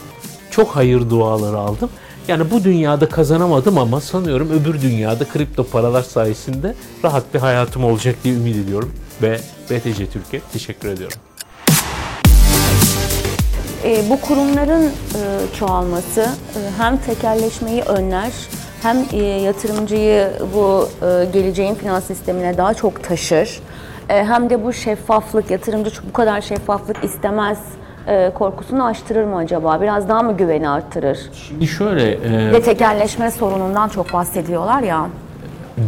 Çok 0.51 0.75
hayır 0.75 1.09
duaları 1.09 1.57
aldım. 1.57 1.89
Yani 2.27 2.51
bu 2.51 2.63
dünyada 2.63 3.09
kazanamadım 3.09 3.77
ama 3.77 4.01
sanıyorum 4.01 4.49
öbür 4.51 4.81
dünyada 4.81 5.25
kripto 5.25 5.63
paralar 5.63 6.01
sayesinde 6.01 6.75
rahat 7.03 7.33
bir 7.33 7.39
hayatım 7.39 7.83
olacak 7.83 8.15
diye 8.23 8.35
ümit 8.35 8.55
ediyorum. 8.55 8.91
Ve 9.21 9.39
BTC 9.69 10.09
Türkiye 10.09 10.41
teşekkür 10.53 10.89
ediyorum. 10.89 11.17
E, 13.83 14.09
bu 14.09 14.21
kurumların 14.21 14.83
e, 14.83 14.91
çoğalması 15.59 16.21
e, 16.21 16.59
hem 16.77 16.97
tekelleşmeyi 16.97 17.81
önler 17.81 18.31
hem 18.81 19.05
e, 19.13 19.17
yatırımcıyı 19.23 20.31
bu 20.53 20.89
e, 21.05 21.25
geleceğin 21.33 21.75
finans 21.75 22.05
sistemine 22.05 22.57
daha 22.57 22.73
çok 22.73 23.03
taşır. 23.03 23.59
E, 24.09 24.23
hem 24.23 24.49
de 24.49 24.63
bu 24.63 24.73
şeffaflık, 24.73 25.51
yatırımcı 25.51 25.91
bu 26.09 26.13
kadar 26.13 26.41
şeffaflık 26.41 27.03
istemez 27.03 27.57
e, 28.07 28.31
korkusunu 28.33 28.85
aştırır 28.85 29.23
mı 29.23 29.35
acaba? 29.35 29.81
Biraz 29.81 30.09
daha 30.09 30.23
mı 30.23 30.37
güveni 30.37 30.69
arttırır? 30.69 31.19
Şimdi 31.33 31.67
şöyle... 31.67 32.11
E, 32.11 32.51
Ve 32.53 32.61
tekelleşme 32.61 33.31
sorunundan 33.31 33.89
çok 33.89 34.13
bahsediyorlar 34.13 34.81
ya. 34.83 35.07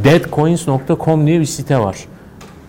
Deadcoins.com 0.04 1.28
diye 1.28 1.40
bir 1.40 1.46
site 1.46 1.80
var. 1.80 1.98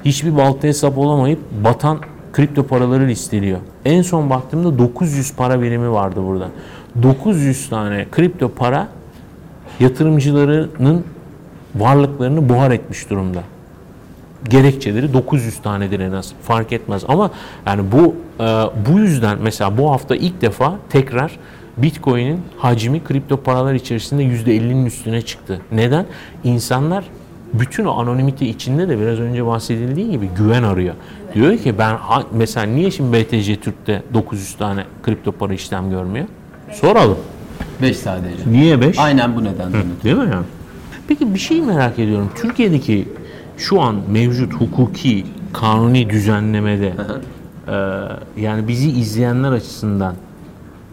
Hiçbir 0.04 0.36
balta 0.36 0.68
hesap 0.68 0.98
olamayıp 0.98 1.38
batan 1.64 1.98
kripto 2.32 2.66
paraları 2.66 3.06
listeliyor. 3.06 3.58
En 3.84 4.02
son 4.02 4.30
baktığımda 4.30 4.78
900 4.78 5.32
para 5.36 5.62
birimi 5.62 5.92
vardı 5.92 6.20
burada. 6.26 6.48
900 7.02 7.68
tane 7.68 8.06
kripto 8.10 8.48
para 8.48 8.88
yatırımcılarının 9.80 11.04
varlıklarını 11.74 12.48
buhar 12.48 12.70
etmiş 12.70 13.10
durumda. 13.10 13.38
Gerekçeleri 14.48 15.12
900 15.12 15.62
tanedir 15.62 16.00
en 16.00 16.12
az. 16.12 16.32
Fark 16.42 16.72
etmez 16.72 17.04
ama 17.08 17.30
yani 17.66 17.82
bu 17.92 18.14
bu 18.86 18.98
yüzden 18.98 19.38
mesela 19.42 19.78
bu 19.78 19.90
hafta 19.90 20.16
ilk 20.16 20.40
defa 20.40 20.78
tekrar 20.90 21.38
Bitcoin'in 21.76 22.40
hacmi 22.58 23.04
kripto 23.04 23.36
paralar 23.36 23.74
içerisinde 23.74 24.22
%50'nin 24.22 24.86
üstüne 24.86 25.22
çıktı. 25.22 25.60
Neden? 25.72 26.06
İnsanlar 26.44 27.04
bütün 27.52 27.84
o 27.84 28.00
anonimite 28.00 28.46
içinde 28.46 28.88
de 28.88 29.00
biraz 29.00 29.18
önce 29.18 29.46
bahsedildiği 29.46 30.10
gibi 30.10 30.28
güven 30.36 30.62
arıyor. 30.62 30.94
Evet. 31.24 31.34
Diyor 31.34 31.58
ki 31.58 31.78
ben 31.78 31.96
mesela 32.32 32.66
niye 32.66 32.90
şimdi 32.90 33.18
BTC 33.18 33.56
Türk'te 33.56 34.02
900 34.14 34.54
tane 34.54 34.84
kripto 35.02 35.32
para 35.32 35.54
işlem 35.54 35.90
görmüyor? 35.90 36.26
Soralım. 36.72 37.18
5 37.82 37.96
sadece. 37.96 38.52
Niye 38.52 38.80
5? 38.80 38.98
Aynen 38.98 39.36
bu 39.36 39.44
nedenden. 39.44 39.82
Değil 40.04 40.16
mi 40.16 40.28
yani? 40.32 40.44
Peki 41.08 41.34
bir 41.34 41.38
şey 41.38 41.60
merak 41.60 41.98
ediyorum. 41.98 42.30
Türkiye'deki 42.34 43.08
şu 43.56 43.80
an 43.80 43.96
mevcut 44.10 44.54
hukuki, 44.54 45.24
kanuni 45.52 46.10
düzenlemede 46.10 46.92
yani 48.36 48.68
bizi 48.68 48.90
izleyenler 48.90 49.52
açısından 49.52 50.14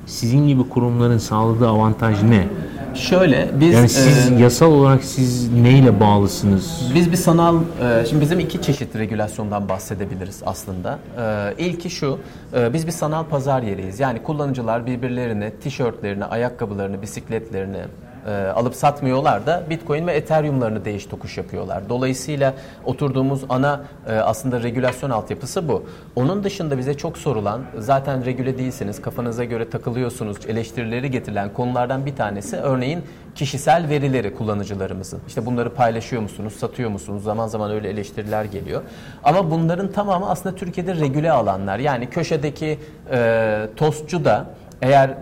sizin 0.05 0.47
gibi 0.47 0.69
kurumların 0.69 1.17
sağladığı 1.17 1.67
avantaj 1.67 2.23
ne? 2.23 2.47
Şöyle 2.95 3.49
biz 3.59 3.73
yani 3.73 3.89
siz 3.89 4.31
e, 4.31 4.35
yasal 4.35 4.71
olarak 4.71 5.03
siz 5.03 5.53
neyle 5.53 5.99
bağlısınız? 5.99 6.91
Biz 6.95 7.11
bir 7.11 7.17
sanal 7.17 7.55
e, 7.55 8.05
şimdi 8.09 8.21
bizim 8.21 8.39
iki 8.39 8.61
çeşit 8.61 8.95
regülasyondan 8.95 9.69
bahsedebiliriz 9.69 10.41
aslında. 10.45 10.99
E, 11.17 11.53
ilki 11.57 11.89
şu. 11.89 12.19
E, 12.53 12.73
biz 12.73 12.87
bir 12.87 12.91
sanal 12.91 13.23
pazar 13.23 13.61
yeriyiz. 13.61 13.99
Yani 13.99 14.23
kullanıcılar 14.23 14.85
birbirlerine 14.85 15.51
tişörtlerini, 15.51 16.25
ayakkabılarını, 16.25 17.01
bisikletlerini, 17.01 17.81
e, 18.27 18.31
alıp 18.31 18.75
satmıyorlar 18.75 19.45
da 19.45 19.63
Bitcoin 19.69 20.07
ve 20.07 20.13
Ethereum'larını 20.13 20.85
değiş 20.85 21.05
tokuş 21.05 21.37
yapıyorlar. 21.37 21.89
Dolayısıyla 21.89 22.53
oturduğumuz 22.85 23.41
ana 23.49 23.81
e, 24.07 24.13
aslında 24.13 24.63
regülasyon 24.63 25.09
altyapısı 25.09 25.67
bu. 25.67 25.85
Onun 26.15 26.43
dışında 26.43 26.77
bize 26.77 26.93
çok 26.93 27.17
sorulan 27.17 27.61
zaten 27.77 28.25
regüle 28.25 28.57
değilsiniz, 28.57 29.01
kafanıza 29.01 29.43
göre 29.43 29.69
takılıyorsunuz, 29.69 30.37
eleştirileri 30.47 31.11
getirilen 31.11 31.53
konulardan 31.53 32.05
bir 32.05 32.15
tanesi 32.15 32.57
örneğin 32.57 33.03
kişisel 33.35 33.89
verileri 33.89 34.35
kullanıcılarımızın. 34.35 35.19
İşte 35.27 35.45
bunları 35.45 35.73
paylaşıyor 35.73 36.21
musunuz, 36.21 36.53
satıyor 36.53 36.89
musunuz? 36.89 37.23
Zaman 37.23 37.47
zaman 37.47 37.71
öyle 37.71 37.89
eleştiriler 37.89 38.43
geliyor. 38.43 38.81
Ama 39.23 39.51
bunların 39.51 39.91
tamamı 39.91 40.29
aslında 40.29 40.55
Türkiye'de 40.55 40.95
regüle 40.95 41.31
alanlar. 41.31 41.79
Yani 41.79 42.09
köşedeki 42.09 42.79
e, 43.11 43.67
tostçu 43.75 44.25
da 44.25 44.45
eğer 44.81 45.09
e, 45.09 45.15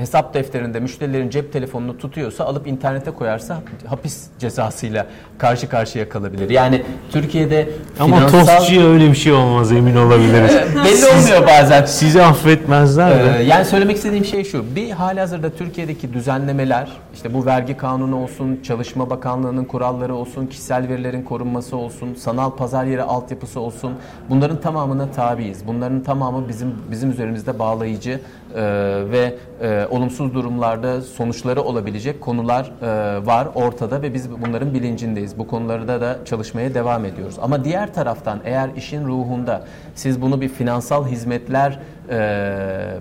hesap 0.00 0.34
defterinde 0.34 0.80
müşterilerin 0.80 1.30
cep 1.30 1.52
telefonunu 1.52 1.98
tutuyorsa 1.98 2.44
alıp 2.44 2.66
internete 2.66 3.10
koyarsa 3.10 3.62
hapis 3.86 4.26
cezasıyla 4.38 5.06
karşı 5.38 5.68
karşıya 5.68 6.08
kalabilir. 6.08 6.50
Yani 6.50 6.82
Türkiye'de 7.12 7.68
Ama 8.00 8.16
finansal... 8.16 8.46
tostçuya 8.46 8.86
öyle 8.86 9.08
bir 9.08 9.14
şey 9.14 9.32
olmaz 9.32 9.72
emin 9.72 9.96
olabiliriz. 9.96 10.52
Belli 10.84 11.06
olmuyor 11.06 11.46
bazen. 11.46 11.84
Sizi 11.84 12.22
affetmezler 12.22 13.10
de. 13.10 13.38
Ee, 13.38 13.42
yani 13.42 13.64
söylemek 13.64 13.96
istediğim 13.96 14.24
şey 14.24 14.44
şu. 14.44 14.76
Bir 14.76 14.90
hali 14.90 15.20
hazırda 15.20 15.50
Türkiye'deki 15.50 16.12
düzenlemeler 16.12 16.88
işte 17.14 17.34
bu 17.34 17.46
vergi 17.46 17.76
kanunu 17.76 18.16
olsun, 18.16 18.60
Çalışma 18.62 19.10
Bakanlığı'nın 19.10 19.64
kuralları 19.64 20.14
olsun, 20.14 20.46
kişisel 20.46 20.88
verilerin 20.88 21.22
korunması 21.22 21.76
olsun, 21.76 22.14
sanal 22.14 22.50
pazar 22.50 22.84
yeri 22.84 23.02
altyapısı 23.02 23.60
olsun. 23.60 23.92
Bunların 24.30 24.60
tamamına 24.60 25.10
tabiiz. 25.10 25.66
Bunların 25.66 26.02
tamamı 26.02 26.48
bizim 26.48 26.74
bizim 26.90 27.10
üzerimizde 27.10 27.58
bağlayıcı 27.58 28.20
e, 28.54 28.62
ve 29.10 29.34
e, 29.62 29.86
olumsuz 29.90 30.34
durumlarda 30.34 31.00
sonuçları 31.00 31.62
olabilecek 31.62 32.20
konular 32.20 32.72
e, 32.82 33.26
var 33.26 33.48
ortada 33.54 34.02
ve 34.02 34.14
biz 34.14 34.30
bunların 34.30 34.74
bilincindeyiz. 34.74 35.38
Bu 35.38 35.46
konularda 35.46 36.00
da 36.00 36.18
çalışmaya 36.24 36.74
devam 36.74 37.04
ediyoruz. 37.04 37.36
Ama 37.42 37.64
diğer 37.64 37.94
taraftan 37.94 38.40
eğer 38.44 38.70
işin 38.76 39.06
ruhunda 39.06 39.64
siz 40.00 40.22
bunu 40.22 40.40
bir 40.40 40.48
finansal 40.48 41.06
hizmetler 41.06 41.78
e, 42.10 42.18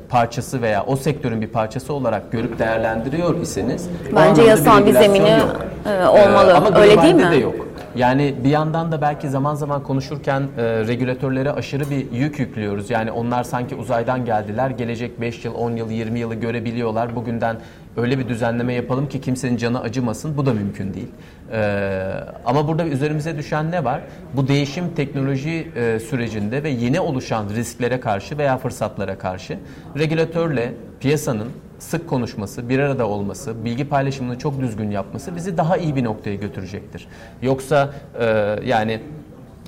parçası 0.10 0.62
veya 0.62 0.86
o 0.86 0.96
sektörün 0.96 1.42
bir 1.42 1.48
parçası 1.48 1.94
olarak 1.94 2.32
görüp 2.32 2.60
değerlendiriyor 2.60 3.42
iseniz 3.42 3.90
Bence 4.16 4.42
yasal 4.42 4.82
bir 4.82 4.86
regülasyon 4.86 5.14
zemini 5.14 5.30
yok. 5.40 5.66
e, 5.86 6.08
olmalı. 6.08 6.52
Ee, 6.52 6.54
ama 6.54 6.80
Öyle 6.80 7.02
değil 7.02 7.16
mi? 7.16 7.32
de 7.32 7.36
yok. 7.36 7.56
Yani 7.96 8.36
bir 8.44 8.50
yandan 8.50 8.92
da 8.92 9.02
belki 9.02 9.30
zaman 9.30 9.56
zaman 9.56 9.84
konuşurken 9.84 10.42
e, 10.58 10.64
regülatörlere 10.64 11.52
aşırı 11.52 11.90
bir 11.90 12.12
yük 12.12 12.40
yüklüyoruz. 12.40 12.90
Yani 12.90 13.12
onlar 13.12 13.44
sanki 13.44 13.76
uzaydan 13.76 14.26
geldiler. 14.26 14.70
Gelecek 14.70 15.22
5 15.22 15.46
yıl, 15.46 15.56
10 15.56 15.72
yıl, 15.72 15.90
20 15.90 16.20
yılı 16.20 16.36
görebiliyorlar. 16.36 17.16
Bugünden 17.16 17.56
öyle 18.00 18.20
bir 18.20 18.28
düzenleme 18.30 18.74
yapalım 18.74 19.10
ki 19.10 19.22
kimsenin 19.22 19.58
canı 19.58 19.82
acımasın. 19.82 20.38
Bu 20.38 20.46
da 20.46 20.54
mümkün 20.54 20.94
değil. 20.94 21.12
Ee, 21.52 22.12
ama 22.46 22.68
burada 22.68 22.86
üzerimize 22.86 23.38
düşen 23.38 23.72
ne 23.72 23.84
var? 23.84 24.02
Bu 24.34 24.48
değişim 24.48 24.96
teknoloji 24.96 25.72
e, 25.76 26.00
sürecinde 26.00 26.64
ve 26.64 26.70
yeni 26.70 27.00
oluşan 27.00 27.50
risklere 27.50 28.00
karşı 28.00 28.38
veya 28.38 28.58
fırsatlara 28.58 29.18
karşı 29.18 29.60
regülatörle 29.98 30.74
piyasanın 31.00 31.48
sık 31.80 32.10
konuşması, 32.10 32.70
bir 32.70 32.80
arada 32.80 33.08
olması, 33.08 33.66
bilgi 33.66 33.90
paylaşımını 33.90 34.38
çok 34.38 34.62
düzgün 34.62 34.92
yapması 34.92 35.36
bizi 35.36 35.58
daha 35.58 35.78
iyi 35.78 35.96
bir 35.96 36.04
noktaya 36.04 36.36
götürecektir. 36.36 37.08
Yoksa 37.42 37.94
e, 38.20 38.56
yani 38.66 39.02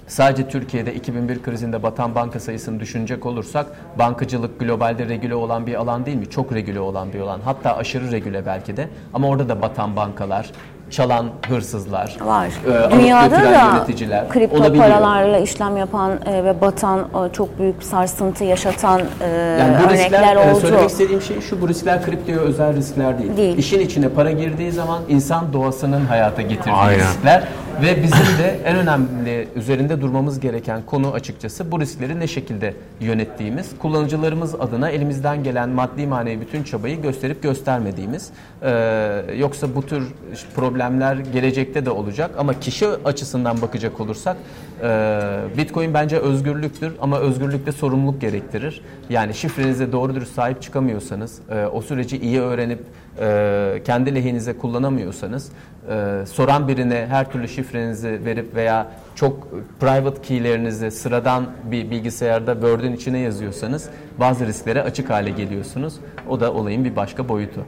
sadece 0.08 0.48
Türkiye'de 0.50 0.94
2001 0.94 1.42
krizinde 1.44 1.84
batan 1.84 2.16
banka 2.16 2.40
sayısını 2.40 2.80
düşünecek 2.80 3.26
olursak 3.26 3.66
bankacılık 4.00 4.60
globalde 4.60 5.06
regüle 5.08 5.36
olan 5.36 5.68
bir 5.68 5.76
alan 5.76 6.06
değil 6.06 6.18
mi? 6.18 6.30
Çok 6.30 6.54
regüle 6.54 6.80
olan 6.80 7.14
bir 7.14 7.20
alan. 7.20 7.40
Hatta 7.46 7.78
aşırı 7.78 8.12
regüle 8.12 8.46
belki 8.46 8.78
de. 8.78 8.88
Ama 9.14 9.28
orada 9.28 9.50
da 9.50 9.62
batan 9.62 9.96
bankalar, 9.96 10.52
çalan 10.90 11.26
hırsızlar, 11.50 12.18
Var. 12.22 12.48
e, 12.48 12.92
Dünyada 12.92 13.32
da 13.44 13.74
yöneticiler 13.76 14.30
kripto 14.30 14.58
olabiliyor. 14.58 14.86
paralarla 14.86 15.38
işlem 15.38 15.78
yapan 15.78 16.12
e, 16.26 16.44
ve 16.44 16.62
batan 16.62 17.00
e, 17.00 17.34
çok 17.34 17.60
büyük 17.60 17.84
sarsıntı 17.84 18.44
yaşatan 18.44 19.02
e, 19.22 19.28
Yani 19.60 19.76
bu 19.80 19.84
örnekler 19.88 20.22
riskler, 20.22 20.36
e, 20.36 20.52
oldu. 20.52 20.60
söylemek 20.60 20.90
istediğim 20.90 21.22
şey 21.22 21.42
şu, 21.42 21.62
bu 21.62 21.68
riskler 21.70 22.04
kriptoya 22.06 22.38
özel 22.40 22.76
riskler 22.76 23.20
değil. 23.20 23.38
Değil. 23.38 23.58
İşin 23.58 23.80
içine 23.80 24.10
para 24.10 24.32
girdiği 24.32 24.72
zaman 24.72 25.00
insan 25.10 25.54
doğasının 25.54 26.06
hayata 26.06 26.42
getirdiği 26.42 26.72
Aynen. 26.74 27.00
riskler 27.00 27.44
ve 27.82 28.04
bizim 28.04 28.38
de 28.44 28.60
en 28.66 28.76
önemli 28.76 29.48
üzerinde 29.56 30.02
durmamız 30.02 30.40
gereken 30.40 30.82
konu 30.86 31.12
açıkçası 31.12 31.72
bu 31.72 31.80
riskleri 31.80 32.20
ne 32.20 32.28
şekilde 32.28 32.74
yönettiğimiz, 33.00 33.78
kullanıcılarımız 33.80 34.56
adına 34.56 34.90
elimizden 34.90 35.44
gelen 35.44 35.70
maddi 35.70 36.08
manevi 36.08 36.42
bütün 36.42 36.64
çabayı 36.64 37.02
gösterip 37.02 37.44
göstermediğimiz. 37.44 38.30
Ee, 38.62 39.22
yoksa 39.38 39.76
bu 39.76 39.86
tür 39.86 40.08
problemler 40.56 41.16
gelecekte 41.16 41.86
de 41.86 41.90
olacak 41.90 42.32
ama 42.38 42.60
kişi 42.60 42.88
açısından 42.88 43.62
bakacak 43.62 44.00
olursak 44.00 44.38
e, 44.84 45.40
Bitcoin 45.58 45.94
bence 45.94 46.18
özgürlüktür 46.18 46.94
ama 47.02 47.20
özgürlükte 47.20 47.72
sorumluluk 47.72 48.22
gerektirir. 48.22 48.82
Yani 49.10 49.34
şifrenize 49.34 49.92
doğru 49.92 50.16
dürüst 50.16 50.34
sahip 50.34 50.62
çıkamıyorsanız, 50.62 51.40
e, 51.50 51.66
o 51.66 51.82
süreci 51.82 52.18
iyi 52.18 52.42
öğrenip 52.42 52.80
e, 53.20 53.82
kendi 53.86 54.16
lehinize 54.16 54.58
kullanamıyorsanız, 54.58 55.52
e, 55.90 56.26
soran 56.26 56.68
birine 56.68 57.06
her 57.10 57.32
türlü 57.32 57.48
şifrenizi 57.48 58.26
verip 58.26 58.56
veya 58.56 58.88
çok 59.16 59.48
private 59.80 60.22
keylerinizi 60.22 60.92
sıradan 60.92 61.46
bir 61.64 61.92
bilgisayarda 61.92 62.54
Word'ün 62.54 62.94
içine 62.94 63.20
yazıyorsanız 63.20 63.90
bazı 64.20 64.48
risklere 64.48 64.82
açık 64.82 65.10
hale 65.10 65.30
geliyorsunuz. 65.30 65.94
O 66.30 66.40
da 66.40 66.54
olayın 66.54 66.86
bir 66.86 66.96
başka 66.96 67.30
boyutu. 67.30 67.66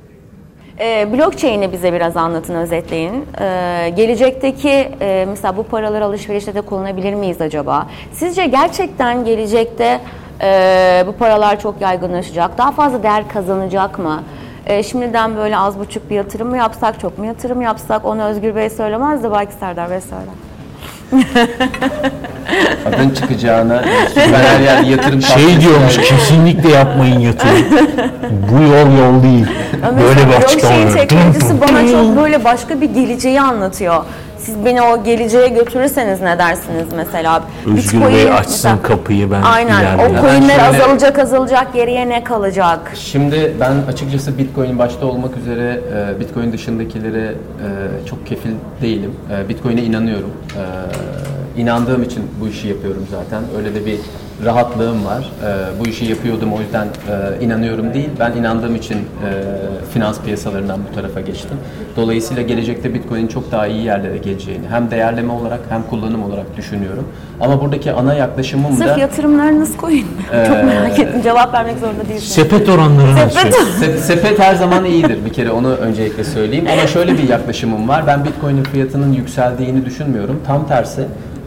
E, 0.80 1.14
blockchain'i 1.14 1.72
bize 1.72 1.94
biraz 1.94 2.18
anlatın, 2.18 2.56
özetleyin. 2.56 3.26
E, 3.40 3.94
gelecekteki 3.96 4.90
e, 5.02 5.26
mesela 5.30 5.58
bu 5.58 5.64
paraları 5.64 6.06
alışverişte 6.06 6.56
de 6.56 6.62
kullanabilir 6.62 7.14
miyiz 7.14 7.42
acaba? 7.42 7.88
Sizce 8.12 8.46
gerçekten 8.46 9.26
gelecekte 9.26 10.00
e, 10.42 11.04
bu 11.08 11.12
paralar 11.12 11.60
çok 11.60 11.82
yaygınlaşacak, 11.82 12.58
daha 12.58 12.72
fazla 12.72 13.04
değer 13.04 13.28
kazanacak 13.28 14.00
mı? 14.00 14.24
E, 14.68 14.84
şimdiden 14.84 15.36
böyle 15.36 15.58
az 15.58 15.80
buçuk 15.80 16.10
bir 16.10 16.16
yatırım 16.16 16.50
mı 16.50 16.58
yapsak, 16.58 17.00
çok 17.00 17.18
mu 17.18 17.26
yatırım 17.26 17.62
yapsak 17.62 18.06
onu 18.06 18.24
Özgür 18.24 18.56
Bey 18.56 18.70
söylemez 18.70 19.24
de 19.24 19.32
belki 19.32 19.54
Serdar 19.54 19.90
Bey 19.90 20.00
söyler. 20.02 20.34
Adın 22.88 23.10
çıkacağına 23.10 23.84
ben 24.16 24.34
her 24.34 24.60
yer 24.60 24.84
yatırım 24.84 25.22
Şey 25.22 25.62
diyormuş 25.62 25.98
kesinlikle 25.98 26.70
yapmayın 26.70 27.20
yatırım. 27.20 27.66
Bu 28.52 28.62
yol 28.62 28.98
yol 28.98 29.24
değil. 29.24 29.46
Böyle 30.02 30.28
bir 30.28 30.34
açıklama. 30.34 30.86
var. 30.86 30.92
teknolojisi 30.92 31.62
bana 31.62 31.88
çok 31.88 32.18
böyle 32.18 32.44
başka 32.44 32.82
bir 32.82 32.90
geleceği 32.90 33.42
anlatıyor. 33.42 34.04
Siz 34.46 34.66
beni 34.66 34.82
o 34.82 35.04
geleceğe 35.04 35.48
götürürseniz 35.48 36.22
ne 36.22 36.38
dersiniz 36.40 36.86
mesela? 36.96 37.44
Özgür 37.66 37.78
Bitcoin 37.78 38.02
Bey 38.04 38.12
mesela- 38.14 38.36
açsın 38.38 38.78
kapıyı 38.78 39.32
ben 39.32 39.42
Aynen. 39.42 39.98
O 39.98 40.22
coinler 40.22 40.60
şöyle- 40.60 40.84
azalacak 40.84 41.20
azalacak 41.20 41.74
geriye 41.74 42.10
ne 42.10 42.24
kalacak? 42.24 42.92
Şimdi 42.96 43.54
ben 43.60 43.74
açıkçası 43.92 44.38
Bitcoin 44.38 44.80
başta 44.80 45.06
olmak 45.06 45.38
üzere 45.38 45.82
e, 46.16 46.20
Bitcoin 46.20 46.54
dışındakilere 46.54 47.24
e, 47.26 47.36
çok 48.10 48.28
kefil 48.28 48.52
değilim. 48.82 49.12
E, 49.46 49.50
Bitcoin'e 49.50 49.82
inanıyorum. 49.84 50.32
İnandığım 51.58 52.04
için 52.04 52.24
bu 52.42 52.48
işi 52.48 52.68
yapıyorum 52.68 53.08
zaten. 53.12 53.44
Öyle 53.58 53.76
de 53.76 53.86
bir 53.86 54.00
rahatlığım 54.46 55.06
var. 55.06 55.20
E, 55.46 55.80
bu 55.80 55.88
işi 55.88 56.06
yapıyordum 56.06 56.54
o 56.54 56.62
yüzden 56.62 56.86
e, 56.88 57.46
inanıyorum 57.46 57.94
değil. 57.94 58.10
Ben 58.20 58.32
inandığım 58.32 58.76
için 58.76 58.96
e, 58.98 59.04
finans 59.94 60.20
piyasalarından 60.20 60.80
bu 60.92 60.96
tarafa 60.96 61.22
geçtim. 61.22 61.58
Dolayısıyla 61.96 62.44
gelecekte 62.44 62.94
Bitcoin'in 62.94 63.28
çok 63.28 63.52
daha 63.52 63.68
iyi 63.68 63.84
yerlere 63.84 64.18
geleceğini 64.18 64.68
hem 64.70 64.92
değerleme 64.92 65.34
olarak 65.34 65.60
hem 65.70 65.84
kullanım 65.84 66.24
olarak 66.24 66.58
düşünüyorum. 66.58 67.08
Ama 67.42 67.62
buradaki 67.62 67.92
ana 67.92 68.14
yaklaşımım 68.14 68.74
Sırf 68.74 68.88
da 68.88 69.00
yatırımlarınız 69.00 69.78
koyun. 69.78 70.08
Ee, 70.34 70.46
Çok 70.48 70.64
merak 70.64 71.00
ettim. 71.00 71.22
Cevap 71.22 71.54
vermek 71.54 71.80
zorunda 71.80 72.02
değilsiniz. 72.10 72.24
Sepet 72.34 72.70
oranlarını 72.70 73.18
Sepet. 73.20 73.36
açıyor. 73.38 73.68
Se- 73.82 73.98
sepet 73.98 74.40
her 74.40 74.56
zaman 74.56 74.86
iyidir 74.86 75.26
bir 75.26 75.34
kere 75.34 75.52
onu 75.52 75.70
öncelikle 75.76 76.24
söyleyeyim. 76.24 76.66
Ama 76.74 76.88
şöyle 76.88 77.14
bir 77.18 77.30
yaklaşımım 77.30 77.88
var. 77.88 78.04
Ben 78.08 78.26
Bitcoin'in 78.26 78.64
fiyatının 78.64 79.14
yükseldiğini 79.14 79.86
düşünmüyorum. 79.86 80.40
Tam 80.48 80.68
tersi 80.68 81.02
e, 81.02 81.43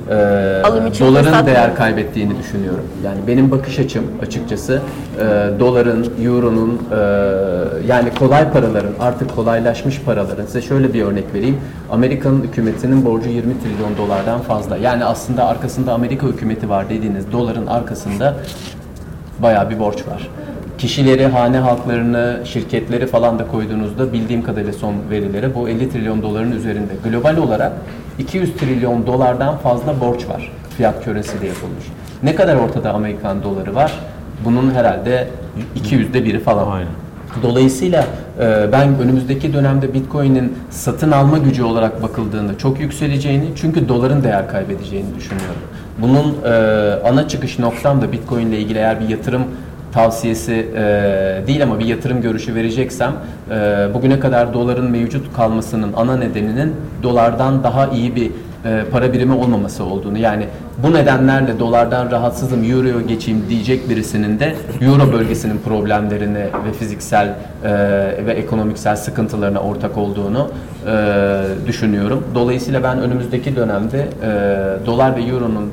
Alım 0.64 0.86
için 0.86 1.06
doların 1.06 1.46
değer 1.46 1.68
mı? 1.68 1.74
kaybettiğini 1.74 2.38
düşünüyorum. 2.38 2.84
Yani 3.04 3.18
benim 3.26 3.50
bakış 3.50 3.78
açım 3.78 4.04
açıkçası 4.22 4.80
e, 5.18 5.24
doların, 5.60 6.06
euronun 6.24 6.80
e, 6.92 6.96
yani 7.86 8.14
kolay 8.18 8.52
paraların 8.52 8.92
artık 9.00 9.34
kolaylaşmış 9.34 10.00
paraların 10.00 10.46
size 10.46 10.62
şöyle 10.62 10.94
bir 10.94 11.02
örnek 11.02 11.34
vereyim. 11.34 11.56
Amerika'nın 11.90 12.42
hükümetinin 12.42 13.04
borcu 13.04 13.28
20 13.28 13.60
trilyon 13.60 13.96
dolardan 13.96 14.40
fazla. 14.40 14.76
Yani 14.76 15.04
aslında 15.04 15.46
arkasında 15.46 15.92
Amerika 15.92 16.26
hükümeti 16.26 16.68
var 16.68 16.88
dediğiniz 16.88 17.32
doların 17.32 17.66
arkasında 17.66 18.34
bayağı 19.38 19.70
bir 19.70 19.78
borç 19.78 19.96
var. 19.96 20.28
Kişileri, 20.78 21.26
hane 21.26 21.58
halklarını, 21.58 22.40
şirketleri 22.44 23.06
falan 23.06 23.38
da 23.38 23.46
koyduğunuzda 23.46 24.12
bildiğim 24.12 24.42
kadarıyla 24.42 24.72
son 24.72 24.94
verilere 25.10 25.54
bu 25.54 25.68
50 25.68 25.90
trilyon 25.90 26.22
doların 26.22 26.52
üzerinde. 26.52 26.92
Global 27.04 27.36
olarak 27.36 27.72
200 28.18 28.56
trilyon 28.56 29.06
dolardan 29.06 29.58
fazla 29.58 30.00
borç 30.00 30.28
var. 30.28 30.52
Fiyat 30.76 31.04
köresiyle 31.04 31.46
yapılmış. 31.46 31.84
Ne 32.22 32.34
kadar 32.34 32.56
ortada 32.56 32.92
Amerikan 32.92 33.42
doları 33.42 33.74
var? 33.74 33.92
Bunun 34.44 34.70
herhalde 34.70 35.28
200'de 35.84 36.24
biri 36.24 36.40
falan. 36.40 36.70
Aynen. 36.70 36.92
Dolayısıyla 37.42 38.04
e, 38.40 38.72
ben 38.72 38.98
önümüzdeki 38.98 39.52
dönemde 39.52 39.94
Bitcoin'in 39.94 40.52
satın 40.70 41.10
alma 41.10 41.38
gücü 41.38 41.62
olarak 41.62 42.02
bakıldığında 42.02 42.58
çok 42.58 42.80
yükseleceğini 42.80 43.48
çünkü 43.56 43.88
doların 43.88 44.24
değer 44.24 44.48
kaybedeceğini 44.48 45.16
düşünüyorum. 45.16 45.60
Bunun 45.98 46.36
e, 46.44 46.50
ana 47.04 47.28
çıkış 47.28 47.58
noktam 47.58 48.00
da 48.00 48.12
Bitcoin 48.12 48.46
ile 48.46 48.58
ilgili 48.58 48.78
eğer 48.78 49.00
bir 49.00 49.08
yatırım 49.08 49.42
tavsiyesi 49.96 50.52
e, 50.52 50.82
değil 51.46 51.62
ama 51.62 51.78
bir 51.78 51.86
yatırım 51.86 52.22
görüşü 52.22 52.54
vereceksem 52.54 53.12
e, 53.50 53.54
bugüne 53.94 54.20
kadar 54.20 54.54
doların 54.54 54.90
mevcut 54.90 55.36
kalmasının 55.36 55.92
ana 55.96 56.16
nedeninin 56.16 56.74
dolardan 57.02 57.64
daha 57.64 57.86
iyi 57.86 58.16
bir 58.16 58.30
e, 58.64 58.84
para 58.92 59.12
birimi 59.12 59.32
olmaması 59.32 59.84
olduğunu 59.84 60.18
yani 60.18 60.46
bu 60.82 60.94
nedenlerle 60.94 61.58
dolardan 61.58 62.10
rahatsızım 62.10 62.70
euroya 62.70 63.00
geçeyim 63.00 63.42
diyecek 63.48 63.90
birisinin 63.90 64.40
de 64.40 64.54
euro 64.80 65.12
bölgesinin 65.12 65.58
problemlerine 65.58 66.48
ve 66.66 66.72
fiziksel 66.78 67.26
e, 67.28 67.70
ve 68.26 68.32
ekonomiksel 68.32 68.96
sıkıntılarına 68.96 69.58
ortak 69.58 69.98
olduğunu 69.98 70.50
e, 70.86 70.96
düşünüyorum. 71.66 72.24
Dolayısıyla 72.34 72.82
ben 72.82 72.98
önümüzdeki 72.98 73.56
dönemde 73.56 74.00
e, 74.00 74.86
dolar 74.86 75.16
ve 75.16 75.22
euronun 75.22 75.70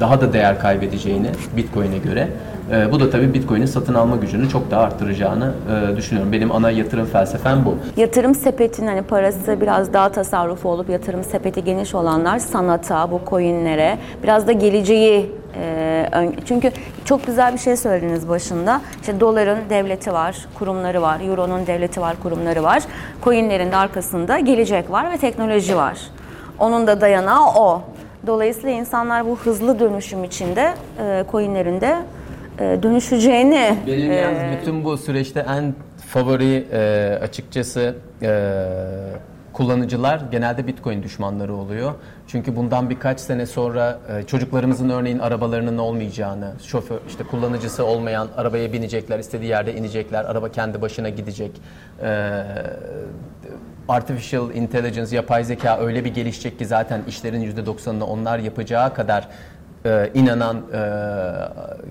daha 0.00 0.20
da 0.20 0.32
değer 0.32 0.58
kaybedeceğini 0.58 1.28
Bitcoin'e 1.56 1.98
göre 1.98 2.28
e, 2.72 2.92
bu 2.92 3.00
da 3.00 3.10
tabii 3.10 3.34
Bitcoin'in 3.34 3.66
satın 3.66 3.94
alma 3.94 4.16
gücünü 4.16 4.48
çok 4.48 4.70
daha 4.70 4.82
arttıracağını 4.82 5.52
e, 5.92 5.96
düşünüyorum. 5.96 6.32
Benim 6.32 6.52
ana 6.52 6.70
yatırım 6.70 7.06
felsefem 7.06 7.64
bu. 7.64 7.76
Yatırım 8.00 8.34
sepetin 8.34 8.86
hani 8.86 9.02
parası 9.02 9.60
biraz 9.60 9.92
daha 9.92 10.08
tasarrufu 10.08 10.68
olup 10.68 10.90
yatırım 10.90 11.24
sepeti 11.24 11.64
geniş 11.64 11.94
olanlar 11.94 12.38
sanata, 12.38 13.10
bu 13.10 13.20
coinlere 13.30 13.98
biraz 14.22 14.46
da 14.46 14.52
geleceği 14.52 15.30
Ee, 15.60 16.32
çünkü 16.44 16.70
çok 17.04 17.26
güzel 17.26 17.52
bir 17.52 17.58
şey 17.58 17.76
söylediniz 17.76 18.28
başında. 18.28 18.80
İşte 19.00 19.20
doların 19.20 19.58
devleti 19.70 20.12
var, 20.12 20.46
kurumları 20.58 21.02
var, 21.02 21.20
euronun 21.20 21.66
devleti 21.66 22.00
var, 22.00 22.16
kurumları 22.22 22.62
var. 22.62 22.82
Coinlerin 23.22 23.72
de 23.72 23.76
arkasında 23.76 24.38
gelecek 24.38 24.90
var 24.90 25.12
ve 25.12 25.16
teknoloji 25.16 25.76
var. 25.76 25.98
Onun 26.58 26.86
da 26.86 27.00
dayanağı 27.00 27.46
o. 27.56 27.82
Dolayısıyla 28.26 28.70
insanlar 28.70 29.26
bu 29.26 29.36
hızlı 29.36 29.80
dönüşüm 29.80 30.24
içinde 30.24 30.74
e, 30.98 31.24
coinlerin 31.30 31.80
de 31.80 31.86
e, 31.86 32.02
dönüşeceğini... 32.58 33.76
Benim 33.86 34.10
e, 34.10 34.14
yalnız 34.14 34.60
bütün 34.60 34.84
bu 34.84 34.96
süreçte 34.96 35.46
en 35.48 35.74
favori 36.08 36.66
e, 36.72 37.18
açıkçası 37.22 37.94
e, 38.22 38.60
kullanıcılar 39.52 40.22
genelde 40.30 40.66
Bitcoin 40.66 41.02
düşmanları 41.02 41.54
oluyor. 41.54 41.94
Çünkü 42.26 42.56
bundan 42.56 42.90
birkaç 42.90 43.20
sene 43.20 43.46
sonra 43.46 43.98
e, 44.08 44.22
çocuklarımızın 44.22 44.88
örneğin 44.88 45.18
arabalarının 45.18 45.78
olmayacağını, 45.78 46.52
şoför 46.62 46.98
işte 47.08 47.24
kullanıcısı 47.24 47.84
olmayan 47.84 48.28
arabaya 48.36 48.72
binecekler, 48.72 49.18
istediği 49.18 49.48
yerde 49.48 49.74
inecekler, 49.74 50.24
araba 50.24 50.48
kendi 50.48 50.82
başına 50.82 51.08
gidecek. 51.08 51.50
E, 52.02 52.42
artificial 53.88 54.54
intelligence, 54.54 55.16
yapay 55.16 55.44
zeka 55.44 55.78
öyle 55.78 56.04
bir 56.04 56.14
gelişecek 56.14 56.58
ki 56.58 56.66
zaten 56.66 57.02
işlerin 57.08 57.52
%90'ını 57.52 58.02
onlar 58.02 58.38
yapacağı 58.38 58.94
kadar 58.94 59.28
e, 59.86 60.10
inanan 60.14 60.56
e, 60.72 60.78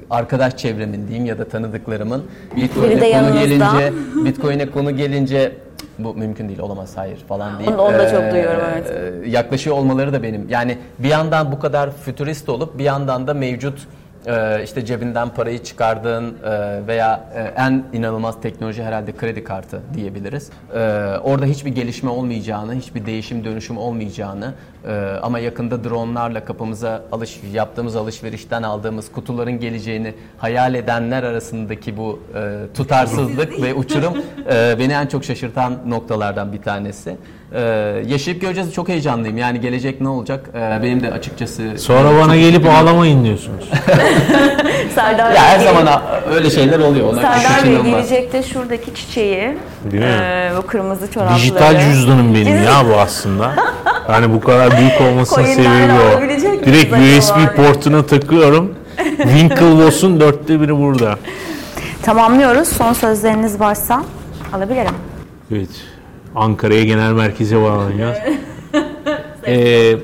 arkadaş 0.10 0.58
çevremin 0.58 1.08
diyeyim 1.08 1.25
ya 1.25 1.39
da 1.39 1.45
tanıdıklarımın 1.45 2.23
Bitcoin'e 2.56 3.12
konu 3.12 3.34
gelince 3.34 3.93
Bitcoin'e 4.25 4.71
konu 4.71 4.97
gelince 4.97 5.51
bu 5.99 6.13
mümkün 6.13 6.47
değil 6.47 6.60
olamaz 6.60 6.97
hayır 6.97 7.17
falan 7.17 7.60
deyip 7.60 7.71
onu, 7.71 7.82
onu 7.82 7.93
da 7.93 8.10
çok 8.10 8.32
duyuyorum 8.32 8.62
evet. 8.73 9.27
yaklaşıyor 9.27 9.75
olmaları 9.75 10.13
da 10.13 10.23
benim 10.23 10.49
yani 10.49 10.77
bir 10.99 11.10
yandan 11.10 11.51
bu 11.51 11.60
kadar 11.60 11.91
fütürist 11.91 12.49
olup 12.49 12.77
bir 12.77 12.84
yandan 12.84 13.27
da 13.27 13.34
mevcut 13.34 13.88
e, 14.25 14.63
işte 14.63 14.86
cebinden 14.86 15.29
parayı 15.29 15.63
çıkardığın 15.63 16.38
e, 16.43 16.88
veya 16.88 17.29
e, 17.36 17.41
en 17.41 17.83
inanılmaz 17.93 18.41
teknoloji 18.41 18.83
herhalde 18.83 19.12
kredi 19.15 19.43
kartı 19.43 19.81
diyebiliriz. 19.93 20.49
E, 20.73 20.79
orada 21.23 21.45
hiçbir 21.45 21.75
gelişme 21.75 22.09
olmayacağını, 22.09 22.75
hiçbir 22.75 23.05
değişim 23.05 23.45
dönüşüm 23.45 23.77
olmayacağını 23.77 24.53
ee, 24.88 25.19
ama 25.21 25.39
yakında 25.39 25.83
dronlarla 25.83 26.45
kapımıza 26.45 27.03
alış 27.12 27.39
yaptığımız 27.53 27.95
alışverişten 27.95 28.63
aldığımız 28.63 29.12
kutuların 29.12 29.59
geleceğini 29.59 30.13
hayal 30.38 30.75
edenler 30.75 31.23
arasındaki 31.23 31.97
bu 31.97 32.19
e, 32.36 32.73
tutarsızlık 32.73 33.62
ve 33.62 33.73
uçurum 33.73 34.13
e, 34.53 34.75
beni 34.79 34.93
en 34.93 35.07
çok 35.07 35.23
şaşırtan 35.23 35.77
noktalardan 35.88 36.53
bir 36.53 36.62
tanesi. 36.62 37.17
E, 37.53 37.61
yaşayıp 38.07 38.41
göreceğiz 38.41 38.73
çok 38.73 38.89
heyecanlıyım. 38.89 39.37
Yani 39.37 39.61
gelecek 39.61 40.01
ne 40.01 40.07
olacak? 40.07 40.49
E, 40.53 40.83
benim 40.83 41.03
de 41.03 41.11
açıkçası 41.11 41.77
Sonra 41.77 42.19
bana 42.21 42.35
gelip 42.35 42.65
ağlamayın 42.69 43.25
diyorsunuz. 43.25 43.69
Serdar 44.95 45.31
ya 45.31 45.43
her 45.43 45.59
zaman 45.59 46.01
öyle 46.33 46.49
şeyler 46.49 46.79
oluyor. 46.79 47.13
Ona 47.13 47.21
Serdar 47.21 47.65
Bey 47.65 47.91
gelecekte 47.91 48.43
şurdaki 48.43 48.95
çiçeği, 48.95 49.57
e, 49.93 50.51
bu 50.57 50.61
kırmızı 50.67 51.11
çorapları. 51.11 51.37
Dijital 51.37 51.79
cüzdanım 51.79 52.35
benim 52.35 52.63
ya 52.63 52.83
bu 52.89 52.99
aslında. 52.99 53.55
Yani 54.11 54.33
bu 54.33 54.39
kadar 54.39 54.77
büyük 54.77 55.01
olmasının 55.01 55.45
sebebi 55.45 55.93
o. 55.93 56.21
Direkt 56.65 56.93
USB 56.93 57.55
portuna 57.55 58.05
takıyorum. 58.05 58.75
Winklevoss'un 59.17 60.19
dörtte 60.19 60.61
biri 60.61 60.77
burada. 60.77 61.17
Tamamlıyoruz. 62.03 62.67
Son 62.67 62.93
sözleriniz 62.93 63.59
varsa 63.59 64.03
alabilirim. 64.53 64.95
Evet. 65.51 65.92
Ankara'ya 66.36 66.84
genel 66.84 67.13
merkeze 67.13 67.62
bağlanacağız. 67.62 68.17
ee, 69.48 69.98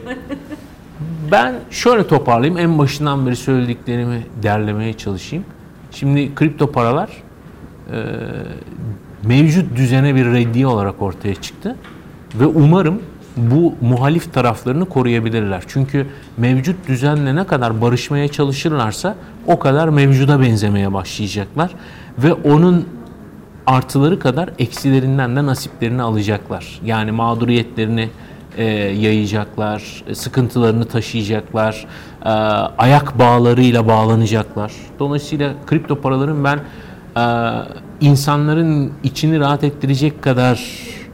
ben 1.32 1.56
şöyle 1.70 2.08
toparlayayım. 2.08 2.58
En 2.58 2.80
başından 2.80 3.28
beri 3.28 3.36
söylediklerimi 3.36 4.24
derlemeye 4.44 4.94
çalışayım. 4.94 5.46
Şimdi 5.92 6.36
kripto 6.36 6.72
paralar 6.72 7.10
e, 7.92 7.98
mevcut 9.24 9.76
düzene 9.76 10.15
bir 10.15 10.26
reddiye 10.26 10.68
olarak 10.68 11.02
ortaya 11.02 11.36
çıktı. 11.36 11.76
Ve 12.36 12.46
umarım 12.46 13.02
bu 13.38 13.74
muhalif 13.82 14.34
taraflarını 14.34 14.86
koruyabilirler. 14.86 15.63
Çünkü 15.68 16.08
mevcut 16.38 16.88
düzenle 16.88 17.36
ne 17.36 17.44
kadar 17.44 17.82
barışmaya 17.82 18.28
çalışırlarsa 18.28 19.15
o 19.48 19.60
kadar 19.60 19.89
mevcuda 19.89 20.42
benzemeye 20.42 20.94
başlayacaklar 20.94 21.72
ve 22.18 22.34
onun 22.34 22.86
artıları 23.69 24.19
kadar 24.19 24.49
eksilerinden 24.60 25.36
de 25.36 25.45
nasiplerini 25.45 26.01
alacaklar. 26.01 26.79
Yani 26.86 27.12
mağduriyetlerini 27.12 28.10
e, 28.58 28.63
yayacaklar, 28.73 30.03
sıkıntılarını 30.13 30.86
taşıyacaklar, 30.86 31.86
e, 32.25 32.29
ayak 32.77 33.19
bağlarıyla 33.19 33.88
bağlanacaklar. 33.88 34.71
Dolayısıyla 34.99 35.53
kripto 35.67 36.01
paraların 36.01 36.43
ben 36.43 36.60
e, 37.17 37.25
insanların 38.01 38.93
içini 39.03 39.39
rahat 39.39 39.63
ettirecek 39.63 40.21
kadar 40.21 40.63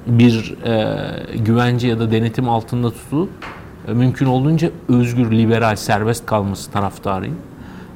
bir 0.08 0.56
e, 0.66 1.38
güvence 1.38 1.88
ya 1.88 2.00
da 2.00 2.12
denetim 2.12 2.50
altında 2.50 2.92
tutulup 2.92 3.30
e, 3.88 3.94
mümkün 3.94 4.26
olduğunca 4.26 4.70
özgür, 4.90 5.32
liberal, 5.32 5.76
serbest 5.76 6.26
kalması 6.26 6.72
taraftarıyım. 6.72 7.38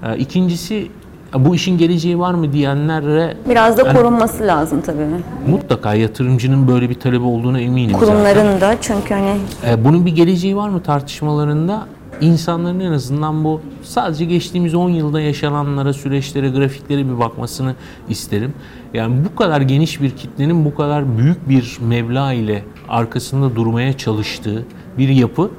E, 0.03 0.17
ikincisi 0.17 0.87
bu 1.35 1.55
işin 1.55 1.77
geleceği 1.77 2.19
var 2.19 2.33
mı 2.33 2.53
diyenlere 2.53 3.37
biraz 3.49 3.77
da 3.77 3.93
korunması 3.93 4.47
lazım 4.47 4.81
tabii. 4.81 5.05
Mutlaka 5.47 5.93
yatırımcının 5.93 6.67
böyle 6.67 6.89
bir 6.89 6.95
talebi 6.95 7.23
olduğuna 7.23 7.59
eminim. 7.59 7.97
Kurumların 7.97 8.53
zaten. 8.53 8.61
da 8.61 8.75
çünkü 8.81 9.13
hani 9.13 9.35
e, 9.67 9.85
bunun 9.85 10.05
bir 10.05 10.15
geleceği 10.15 10.55
var 10.55 10.69
mı 10.69 10.83
tartışmalarında 10.83 11.87
insanların 12.21 12.79
en 12.79 12.91
azından 12.91 13.43
bu 13.43 13.61
sadece 13.83 14.25
geçtiğimiz 14.25 14.75
10 14.75 14.89
yılda 14.89 15.21
yaşananlara, 15.21 15.93
süreçlere, 15.93 16.49
grafiklere 16.49 17.05
bir 17.05 17.19
bakmasını 17.19 17.75
isterim. 18.09 18.53
Yani 18.93 19.15
bu 19.25 19.35
kadar 19.35 19.61
geniş 19.61 20.01
bir 20.01 20.09
kitlenin 20.09 20.65
bu 20.65 20.75
kadar 20.75 21.17
büyük 21.17 21.49
bir 21.49 21.77
meblağ 21.81 22.33
ile 22.33 22.63
arkasında 22.89 23.55
durmaya 23.55 23.97
çalıştığı 23.97 24.65
bir 24.97 25.09
yapı 25.09 25.51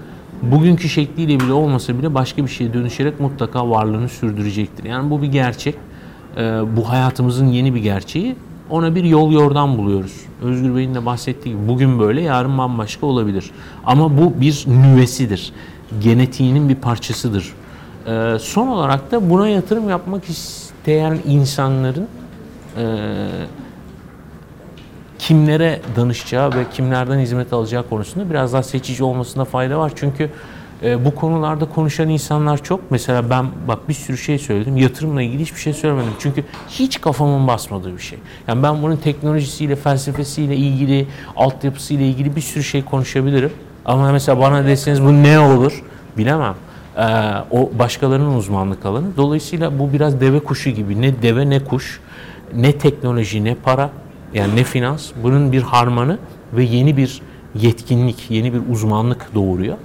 bugünkü 0.43 0.89
şekliyle 0.89 1.41
bile 1.41 1.53
olmasa 1.53 1.99
bile 1.99 2.15
başka 2.15 2.43
bir 2.43 2.49
şeye 2.49 2.75
dönüşerek 2.75 3.21
mutlaka 3.21 3.71
varlığını 3.71 4.09
sürdürecektir. 4.09 4.85
Yani 4.85 5.11
bu 5.11 5.23
bir 5.23 5.27
gerçek. 5.27 5.75
Ee, 6.37 6.41
bu 6.77 6.89
hayatımızın 6.89 7.47
yeni 7.47 7.75
bir 7.75 7.81
gerçeği. 7.81 8.37
Ona 8.71 8.95
bir 8.95 9.05
yol 9.05 9.33
yordan 9.33 9.79
buluyoruz. 9.79 10.21
Özgür 10.43 10.77
Bey'in 10.77 10.95
de 10.95 11.07
bahsettiği 11.07 11.55
gibi 11.55 11.69
bugün 11.69 11.99
böyle 11.99 12.21
yarın 12.21 12.59
bambaşka 12.59 13.07
olabilir. 13.07 13.51
Ama 13.85 14.19
bu 14.19 14.41
bir 14.41 14.65
nüvesidir 14.67 15.53
genetiğinin 16.01 16.69
bir 16.69 16.75
parçasıdır. 16.75 17.53
E, 18.07 18.39
son 18.41 18.67
olarak 18.67 19.13
da 19.13 19.31
buna 19.31 19.49
yatırım 19.49 19.89
yapmak 19.89 20.25
isteyen 20.25 21.19
insanların 21.27 22.09
e, 22.77 22.85
kimlere 25.21 25.81
danışacağı 25.97 26.55
ve 26.55 26.65
kimlerden 26.73 27.19
hizmet 27.19 27.53
alacağı 27.53 27.89
konusunda 27.89 28.31
biraz 28.31 28.53
daha 28.53 28.63
seçici 28.63 29.05
olmasında 29.05 29.45
fayda 29.45 29.79
var. 29.79 29.93
Çünkü 29.97 30.31
e, 30.83 31.05
bu 31.05 31.15
konularda 31.15 31.65
konuşan 31.65 32.09
insanlar 32.09 32.63
çok. 32.63 32.91
Mesela 32.91 33.31
ben 33.31 33.47
bak 33.69 33.89
bir 33.89 33.95
sürü 33.95 34.19
şey 34.19 34.39
söyledim. 34.39 34.77
Yatırımla 34.77 35.23
ilgili 35.23 35.43
hiçbir 35.43 35.61
şey 35.61 35.73
söylemedim. 35.73 36.13
Çünkü 36.19 36.45
hiç 36.69 37.01
kafamın 37.01 37.47
basmadığı 37.47 37.97
bir 37.97 38.03
şey. 38.03 38.19
Yani 38.49 38.63
ben 38.63 38.83
bunun 38.83 38.97
teknolojisiyle, 38.97 39.77
felsefesiyle 39.77 40.57
ilgili, 40.57 41.07
altyapısıyla 41.37 42.05
ilgili 42.05 42.37
bir 42.37 42.41
sürü 42.41 42.65
şey 42.65 42.85
konuşabilirim. 42.85 43.53
Ama 43.85 44.13
mesela 44.13 44.41
bana 44.41 44.67
deseniz 44.67 45.03
bu 45.03 45.23
ne 45.23 45.39
olur 45.39 45.83
bilemem. 46.19 46.55
Ee, 46.97 47.03
o 47.51 47.71
başkalarının 47.79 48.37
uzmanlık 48.37 48.87
alanı. 48.87 49.17
Dolayısıyla 49.17 49.79
bu 49.79 49.93
biraz 49.93 50.21
deve 50.21 50.41
kuşu 50.41 50.71
gibi. 50.71 51.03
Ne 51.03 51.23
deve 51.23 51.51
ne 51.51 51.65
kuş, 51.65 52.01
ne 52.55 52.79
teknoloji 52.79 53.45
ne 53.45 53.55
para, 53.55 53.91
yani 54.35 54.57
ne 54.57 54.65
finans. 54.65 55.11
Bunun 55.23 55.53
bir 55.53 55.63
harmanı 55.63 56.19
ve 56.53 56.65
yeni 56.65 56.97
bir 56.97 57.23
yetkinlik, 57.55 58.31
yeni 58.31 58.53
bir 58.53 58.61
uzmanlık 58.73 59.35
doğuruyor. 59.35 59.77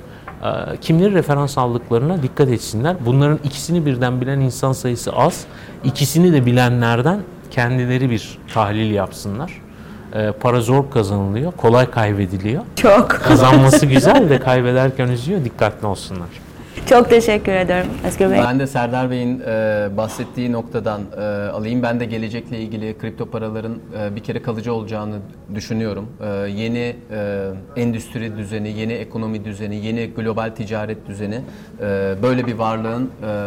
Ee, 0.43 0.77
kimleri 0.81 1.13
referans 1.13 1.57
aldıklarına 1.57 2.23
dikkat 2.23 2.49
etsinler. 2.49 2.95
Bunların 3.05 3.39
ikisini 3.43 3.85
birden 3.85 4.21
bilen 4.21 4.39
insan 4.39 4.73
sayısı 4.73 5.11
az. 5.11 5.45
İkisini 5.83 6.33
de 6.33 6.45
bilenlerden 6.45 7.19
kendileri 7.51 8.09
bir 8.09 8.37
tahlil 8.53 8.91
yapsınlar 8.91 9.65
e, 10.15 10.31
para 10.31 10.61
zor 10.61 10.91
kazanılıyor, 10.91 11.51
kolay 11.51 11.91
kaybediliyor. 11.91 12.63
Çok. 12.75 13.09
Kazanması 13.09 13.85
güzel 13.85 14.29
de 14.29 14.39
kaybederken 14.39 15.07
üzüyor, 15.07 15.45
dikkatli 15.45 15.87
olsunlar. 15.87 16.27
Çok 16.89 17.09
teşekkür 17.09 17.51
ederim 17.51 17.87
Özgür 18.07 18.29
Bey. 18.29 18.37
Ben 18.37 18.59
de 18.59 18.67
Serdar 18.67 19.11
Bey'in 19.11 19.39
e, 19.39 19.89
bahsettiği 19.97 20.51
noktadan 20.51 21.01
e, 21.17 21.21
alayım. 21.49 21.83
Ben 21.83 21.99
de 21.99 22.05
gelecekle 22.05 22.59
ilgili 22.59 22.97
kripto 22.97 23.25
paraların 23.25 23.77
e, 23.99 24.15
bir 24.15 24.23
kere 24.23 24.41
kalıcı 24.41 24.73
olacağını 24.73 25.15
düşünüyorum. 25.55 26.07
E, 26.21 26.27
yeni 26.49 26.95
e, 27.11 27.49
endüstri 27.75 28.37
düzeni, 28.37 28.69
yeni 28.71 28.93
ekonomi 28.93 29.45
düzeni, 29.45 29.85
yeni 29.85 30.07
global 30.07 30.49
ticaret 30.49 31.07
düzeni 31.07 31.41
e, 31.81 32.15
böyle 32.23 32.47
bir 32.47 32.53
varlığın 32.53 33.03
e, 33.23 33.41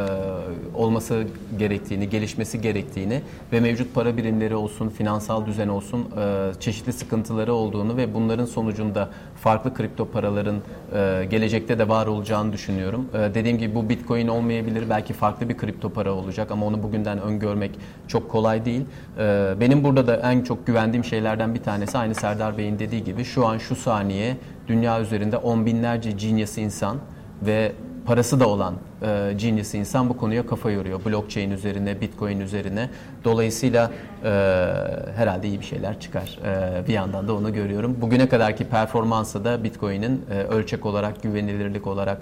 olması 0.75 1.23
gerektiğini, 1.59 2.09
gelişmesi 2.09 2.61
gerektiğini 2.61 3.23
ve 3.53 3.61
mevcut 3.61 3.95
para 3.95 4.17
birimleri 4.17 4.55
olsun, 4.55 4.89
finansal 4.89 5.47
düzen 5.47 5.69
olsun 5.69 6.01
e, 6.01 6.61
çeşitli 6.61 6.93
sıkıntıları 6.93 7.55
olduğunu 7.55 7.97
ve 7.97 8.15
bunların 8.15 8.45
sonucunda 8.47 9.09
farklı 9.41 9.75
kripto 9.75 10.09
paraların 10.09 10.57
e, 10.95 11.25
gelecekte 11.31 11.79
de 11.79 11.89
var 11.89 12.07
olacağını 12.07 12.53
düşünüyorum. 12.53 13.09
Ee, 13.19 13.35
dediğim 13.35 13.59
gibi 13.59 13.75
bu 13.75 13.89
Bitcoin 13.89 14.29
olmayabilir, 14.29 14.91
belki 14.91 15.13
farklı 15.13 15.49
bir 15.49 15.57
kripto 15.57 15.91
para 15.91 16.13
olacak 16.13 16.51
ama 16.51 16.67
onu 16.67 16.83
bugünden 16.83 17.21
öngörmek 17.21 17.71
çok 18.09 18.31
kolay 18.31 18.65
değil. 18.65 18.85
Ee, 19.19 19.55
benim 19.61 19.85
burada 19.85 20.07
da 20.07 20.17
en 20.17 20.43
çok 20.43 20.67
güvendiğim 20.67 21.05
şeylerden 21.05 21.55
bir 21.55 21.63
tanesi 21.63 21.99
aynı 21.99 22.15
Serdar 22.15 22.59
Bey'in 22.59 22.79
dediği 22.79 23.05
gibi 23.05 23.25
şu 23.25 23.47
an 23.47 23.59
şu 23.59 23.77
saniye 23.77 24.37
dünya 24.69 25.01
üzerinde 25.01 25.37
on 25.37 25.67
binlerce 25.67 26.11
genius 26.11 26.59
insan 26.59 26.97
ve 27.43 27.73
parası 28.07 28.41
da 28.41 28.49
olan 28.49 28.75
e, 29.03 29.33
genius 29.37 29.75
insan 29.75 30.09
bu 30.09 30.17
konuya 30.17 30.47
kafa 30.47 30.71
yoruyor. 30.71 31.05
Blockchain 31.05 31.51
üzerine, 31.51 32.01
Bitcoin 32.01 32.41
üzerine. 32.41 32.91
Dolayısıyla 33.25 33.91
e, 34.25 34.29
herhalde 35.17 35.49
iyi 35.49 35.61
bir 35.61 35.65
şeyler 35.65 36.01
çıkar. 36.01 36.39
E, 36.45 36.87
bir 36.89 36.93
yandan 36.93 37.29
da 37.29 37.35
onu 37.35 37.53
görüyorum. 37.53 37.97
Bugüne 38.01 38.29
kadarki 38.29 38.65
performansı 38.65 39.45
da 39.45 39.65
Bitcoin'in 39.65 40.25
e, 40.31 40.43
ölçek 40.43 40.87
olarak, 40.87 41.23
güvenilirlik 41.23 41.87
olarak 41.87 42.21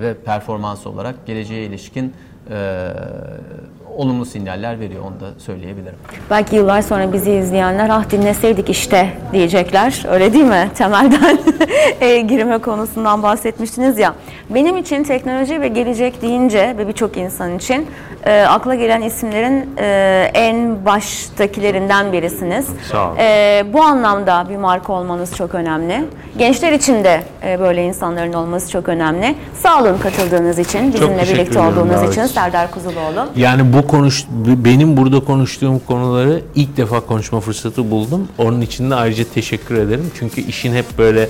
ve 0.00 0.14
performans 0.24 0.86
olarak 0.86 1.26
geleceğe 1.26 1.66
ilişkin 1.66 2.12
e, 2.50 2.88
olumlu 3.96 4.24
sinyaller 4.24 4.80
veriyor. 4.80 5.02
Onu 5.02 5.20
da 5.20 5.38
söyleyebilirim. 5.38 5.98
Belki 6.30 6.56
yıllar 6.56 6.82
sonra 6.82 7.12
bizi 7.12 7.30
izleyenler 7.32 7.88
ah 7.88 8.10
dinleseydik 8.10 8.70
işte 8.70 9.08
diyecekler. 9.32 10.02
Öyle 10.10 10.32
değil 10.32 10.44
mi? 10.44 10.70
Temelden 10.74 11.38
e, 12.00 12.20
girme 12.20 12.58
konusundan 12.58 13.22
bahsetmiştiniz 13.22 13.98
ya. 13.98 14.14
Benim 14.50 14.76
için 14.76 15.04
teknoloji 15.04 15.60
ve 15.60 15.68
gelecek 15.68 16.22
deyince 16.22 16.74
ve 16.78 16.88
birçok 16.88 17.16
insan 17.16 17.56
için 17.56 17.86
e, 18.26 18.42
akla 18.42 18.74
gelen 18.74 19.02
isimlerin 19.02 19.70
e, 19.78 20.30
en 20.34 20.84
baştakilerinden 20.84 22.12
birisiniz. 22.12 22.66
Sağ 22.92 23.08
olun. 23.08 23.16
E, 23.18 23.64
bu 23.72 23.82
anlamda 23.82 24.46
bir 24.50 24.56
marka 24.56 24.92
olmanız 24.92 25.36
çok 25.36 25.54
önemli. 25.54 26.04
Gençler 26.38 26.72
için 26.72 27.04
de 27.04 27.20
e, 27.46 27.60
böyle 27.60 27.84
insanların 27.84 28.32
olması 28.32 28.70
çok 28.70 28.88
önemli. 28.88 29.34
Sağ 29.62 29.80
olun 29.80 29.98
katıldığınız 29.98 30.58
için, 30.58 30.94
bizimle 30.94 31.22
birlikte 31.22 31.60
olduğunuz 31.60 32.10
için. 32.10 32.26
Serdar 32.34 32.70
Kuzuloğlu. 32.70 33.28
Yani 33.36 33.72
bu 33.72 33.86
konuş 33.86 34.24
benim 34.46 34.96
burada 34.96 35.20
konuştuğum 35.24 35.78
konuları 35.78 36.42
ilk 36.54 36.76
defa 36.76 37.00
konuşma 37.00 37.40
fırsatı 37.40 37.90
buldum. 37.90 38.28
Onun 38.38 38.60
için 38.60 38.90
de 38.90 38.94
ayrıca 38.94 39.24
teşekkür 39.34 39.74
ederim. 39.74 40.10
Çünkü 40.18 40.40
işin 40.40 40.74
hep 40.74 40.98
böyle 40.98 41.28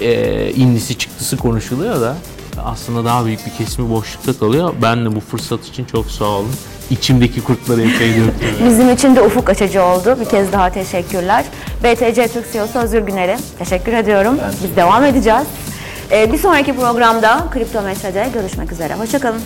e, 0.00 0.50
indisi 0.50 0.98
çıktısı 0.98 1.36
konuşuluyor 1.36 2.00
da 2.00 2.16
aslında 2.64 3.04
daha 3.04 3.24
büyük 3.26 3.46
bir 3.46 3.50
kesimi 3.50 3.90
boşlukta 3.90 4.38
kalıyor. 4.38 4.74
Ben 4.82 5.04
de 5.04 5.16
bu 5.16 5.20
fırsat 5.20 5.66
için 5.66 5.84
çok 5.84 6.10
sağ 6.10 6.24
olun. 6.24 6.52
İçimdeki 6.90 7.40
kurtları 7.40 7.82
epey 7.82 8.08
döktüm. 8.16 8.66
Bizim 8.68 8.90
için 8.90 9.16
de 9.16 9.22
ufuk 9.22 9.48
açıcı 9.50 9.82
oldu. 9.82 10.16
Bir 10.20 10.24
kez 10.24 10.52
daha 10.52 10.70
teşekkürler. 10.70 11.44
BTC 11.84 12.28
Türk 12.28 12.52
CEO'su 12.52 12.78
Özgür 12.78 13.00
Güner'e 13.02 13.38
teşekkür 13.58 13.92
ediyorum. 13.92 14.38
Biz 14.62 14.76
devam 14.76 15.04
edeceğiz. 15.04 15.46
Ee, 16.10 16.32
bir 16.32 16.38
sonraki 16.38 16.76
programda 16.76 17.46
Kriptometre'de 17.50 18.28
görüşmek 18.34 18.72
üzere. 18.72 18.94
Hoşçakalın. 18.94 19.40